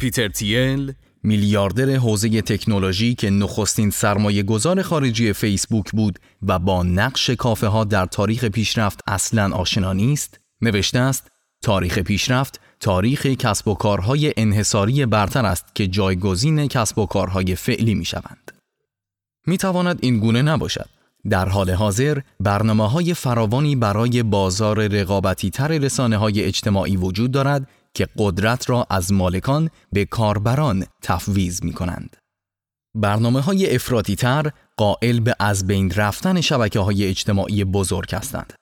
پیتر 0.00 0.28
تیل 0.28 0.92
میلیاردر 1.22 1.90
حوزه 1.90 2.42
تکنولوژی 2.42 3.14
که 3.14 3.30
نخستین 3.30 3.90
سرمایه 3.90 4.42
گذار 4.42 4.82
خارجی 4.82 5.32
فیسبوک 5.32 5.90
بود 5.90 6.18
و 6.42 6.58
با 6.58 6.82
نقش 6.82 7.30
کافه 7.30 7.66
ها 7.66 7.84
در 7.84 8.06
تاریخ 8.06 8.44
پیشرفت 8.44 9.00
اصلا 9.06 9.54
آشنا 9.54 9.92
نیست 9.92 10.40
نوشته 10.60 10.98
است 10.98 11.30
تاریخ 11.62 11.98
پیشرفت 11.98 12.60
تاریخ 12.80 13.26
کسب 13.26 13.68
و 13.68 13.74
کارهای 13.74 14.32
انحصاری 14.36 15.06
برتر 15.06 15.46
است 15.46 15.74
که 15.74 15.86
جایگزین 15.86 16.68
کسب 16.68 16.98
و 16.98 17.06
کارهای 17.06 17.54
فعلی 17.54 17.94
می 17.94 18.04
شوند. 18.04 18.52
می 19.46 19.58
تواند 19.58 19.98
این 20.02 20.18
گونه 20.18 20.42
نباشد. 20.42 20.88
در 21.30 21.48
حال 21.48 21.70
حاضر 21.70 22.20
برنامه 22.40 22.90
های 22.90 23.14
فراوانی 23.14 23.76
برای 23.76 24.22
بازار 24.22 24.86
رقابتی 24.86 25.50
تر 25.50 25.68
رسانه 25.68 26.16
های 26.16 26.44
اجتماعی 26.44 26.96
وجود 26.96 27.30
دارد 27.30 27.68
که 27.94 28.08
قدرت 28.18 28.70
را 28.70 28.86
از 28.90 29.12
مالکان 29.12 29.70
به 29.92 30.04
کاربران 30.04 30.86
تفویض 31.02 31.62
می 31.62 31.72
کنند. 31.72 32.16
برنامه 32.94 33.40
های 33.40 33.74
افراتی 33.74 34.16
تر 34.16 34.52
قائل 34.76 35.20
به 35.20 35.36
از 35.38 35.66
بین 35.66 35.90
رفتن 35.90 36.40
شبکه 36.40 36.80
های 36.80 37.04
اجتماعی 37.04 37.64
بزرگ 37.64 38.14
هستند. 38.14 38.52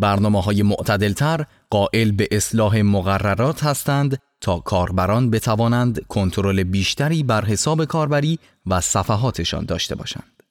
برنامه 0.00 0.42
های 0.42 0.62
معتدلتر 0.62 1.46
قائل 1.70 2.12
به 2.12 2.28
اصلاح 2.30 2.80
مقررات 2.80 3.64
هستند 3.64 4.18
تا 4.40 4.58
کاربران 4.58 5.30
بتوانند 5.30 6.06
کنترل 6.06 6.62
بیشتری 6.62 7.22
بر 7.22 7.44
حساب 7.44 7.84
کاربری 7.84 8.38
و 8.66 8.80
صفحاتشان 8.80 9.64
داشته 9.64 9.94
باشند. 9.94 10.42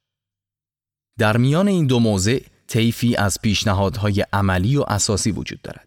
در 1.19 1.37
میان 1.37 1.67
این 1.67 1.87
دو 1.87 1.99
موضع 1.99 2.39
طیفی 2.67 3.15
از 3.15 3.41
پیشنهادهای 3.41 4.25
عملی 4.33 4.77
و 4.77 4.83
اساسی 4.87 5.31
وجود 5.31 5.61
دارد. 5.61 5.86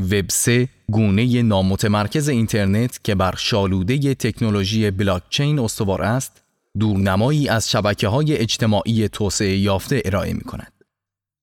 وب 0.00 0.28
3 0.28 0.68
گونه 0.90 1.42
نامتمرکز 1.42 2.28
اینترنت 2.28 3.04
که 3.04 3.14
بر 3.14 3.34
شالوده 3.38 4.14
تکنولوژی 4.14 4.90
بلاکچین 4.90 5.58
استوار 5.58 6.02
است، 6.02 6.42
دورنمایی 6.78 7.48
از 7.48 7.70
شبکه 7.70 8.08
های 8.08 8.36
اجتماعی 8.36 9.08
توسعه 9.08 9.56
یافته 9.56 10.02
ارائه 10.04 10.32
می 10.32 10.40
کند. 10.40 10.72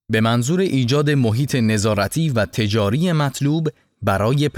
به 0.09 0.21
منظور 0.21 0.59
ایجاد 0.59 1.09
محیط 1.09 1.55
نظارتی 1.55 2.29
و 2.29 2.45
تجاری 2.45 3.11
مطلوب 3.11 3.69
برای 4.01 4.49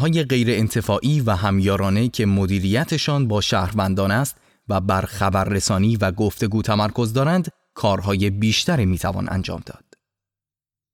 های 0.00 0.24
غیر 0.24 0.50
انتفاعی 0.50 1.20
و 1.20 1.30
همیارانه 1.30 2.08
که 2.08 2.26
مدیریتشان 2.26 3.28
با 3.28 3.40
شهروندان 3.40 4.10
است 4.10 4.36
و 4.68 4.80
بر 4.80 5.02
خبررسانی 5.02 5.96
و 5.96 6.12
گفتگو 6.12 6.62
تمرکز 6.62 7.12
دارند، 7.12 7.48
کارهای 7.74 8.30
بیشتری 8.30 8.86
می‌توان 8.86 9.28
انجام 9.30 9.62
داد. 9.66 9.89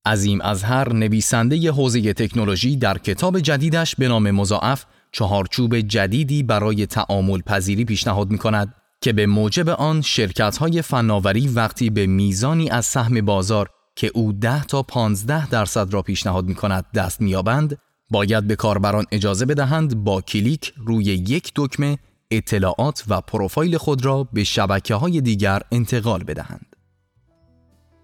عظیم 0.07 0.42
هر 0.42 0.92
نویسنده 0.92 1.73
حوزه 1.73 2.12
تکنولوژی 2.12 2.77
در 2.77 2.99
کتاب 2.99 3.40
جدیدش 3.40 3.97
به 3.97 4.09
نام 4.09 4.31
مضاعف 4.31 4.85
چهارچوب 5.12 5.81
جدیدی 5.81 6.42
برای 6.42 6.87
تعامل 6.87 7.40
پذیری 7.40 7.85
پیشنهاد 7.85 8.31
می 8.31 8.38
کند 8.38 8.75
که 9.01 9.12
به 9.12 9.27
موجب 9.27 9.69
آن 9.69 10.03
شرکت 10.03 10.57
های 10.57 10.83
فناوری 10.83 11.49
وقتی 11.49 11.90
به 11.90 12.07
میزانی 12.07 12.71
از 12.71 12.87
سهم 12.87 13.21
بازار 13.21 13.69
که 13.97 14.11
او 14.14 14.33
10 14.33 14.64
تا 14.64 14.83
15 14.83 15.49
درصد 15.49 15.95
را 15.95 16.03
پیشنهاد 16.03 16.45
می 16.45 16.55
کند 16.55 16.85
دست 16.95 17.21
میابند 17.21 17.79
باید 18.11 18.47
به 18.47 18.57
کاربران 18.57 19.05
اجازه 19.12 19.47
بدهند 19.47 20.05
با 20.05 20.21
کلیک 20.21 20.73
روی 20.77 21.05
یک 21.05 21.53
دکمه 21.57 21.99
اطلاعات 22.31 23.05
و 23.09 23.21
پروفایل 23.21 23.77
خود 23.77 24.05
را 24.05 24.29
به 24.33 24.45
شبکه 24.45 24.95
های 24.95 25.21
دیگر 25.21 25.62
انتقال 25.73 26.25
بدهند. 26.25 26.76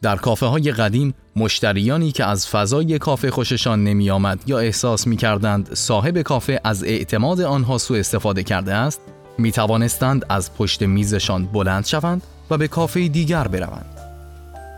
در 0.02 0.16
کافه 0.16 0.46
های 0.46 0.72
قدیم 0.72 1.14
مشتریانی 1.36 2.12
که 2.12 2.24
از 2.24 2.48
فضای 2.48 2.98
کافه 2.98 3.30
خوششان 3.30 3.84
نمی 3.84 4.10
آمد 4.10 4.42
یا 4.46 4.58
احساس 4.58 5.06
می 5.06 5.16
کردند 5.16 5.74
صاحب 5.74 6.22
کافه 6.22 6.60
از 6.64 6.84
اعتماد 6.84 7.40
آنها 7.40 7.78
سوء 7.78 7.98
استفاده 7.98 8.42
کرده 8.42 8.74
است 8.74 9.00
می 9.38 9.52
توانستند 9.52 10.26
از 10.28 10.54
پشت 10.54 10.82
میزشان 10.82 11.46
بلند 11.46 11.86
شوند 11.86 12.22
و 12.50 12.58
به 12.58 12.68
کافه 12.68 13.08
دیگر 13.08 13.48
بروند. 13.48 13.98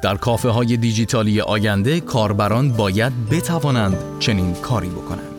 در 0.03 0.17
کافه 0.17 0.49
های 0.49 0.77
دیجیتالی 0.77 1.41
آینده 1.41 2.01
کاربران 2.01 2.73
باید 2.73 3.29
بتوانند 3.31 3.97
چنین 4.21 4.55
کاری 4.55 4.89
بکنند. 4.89 5.34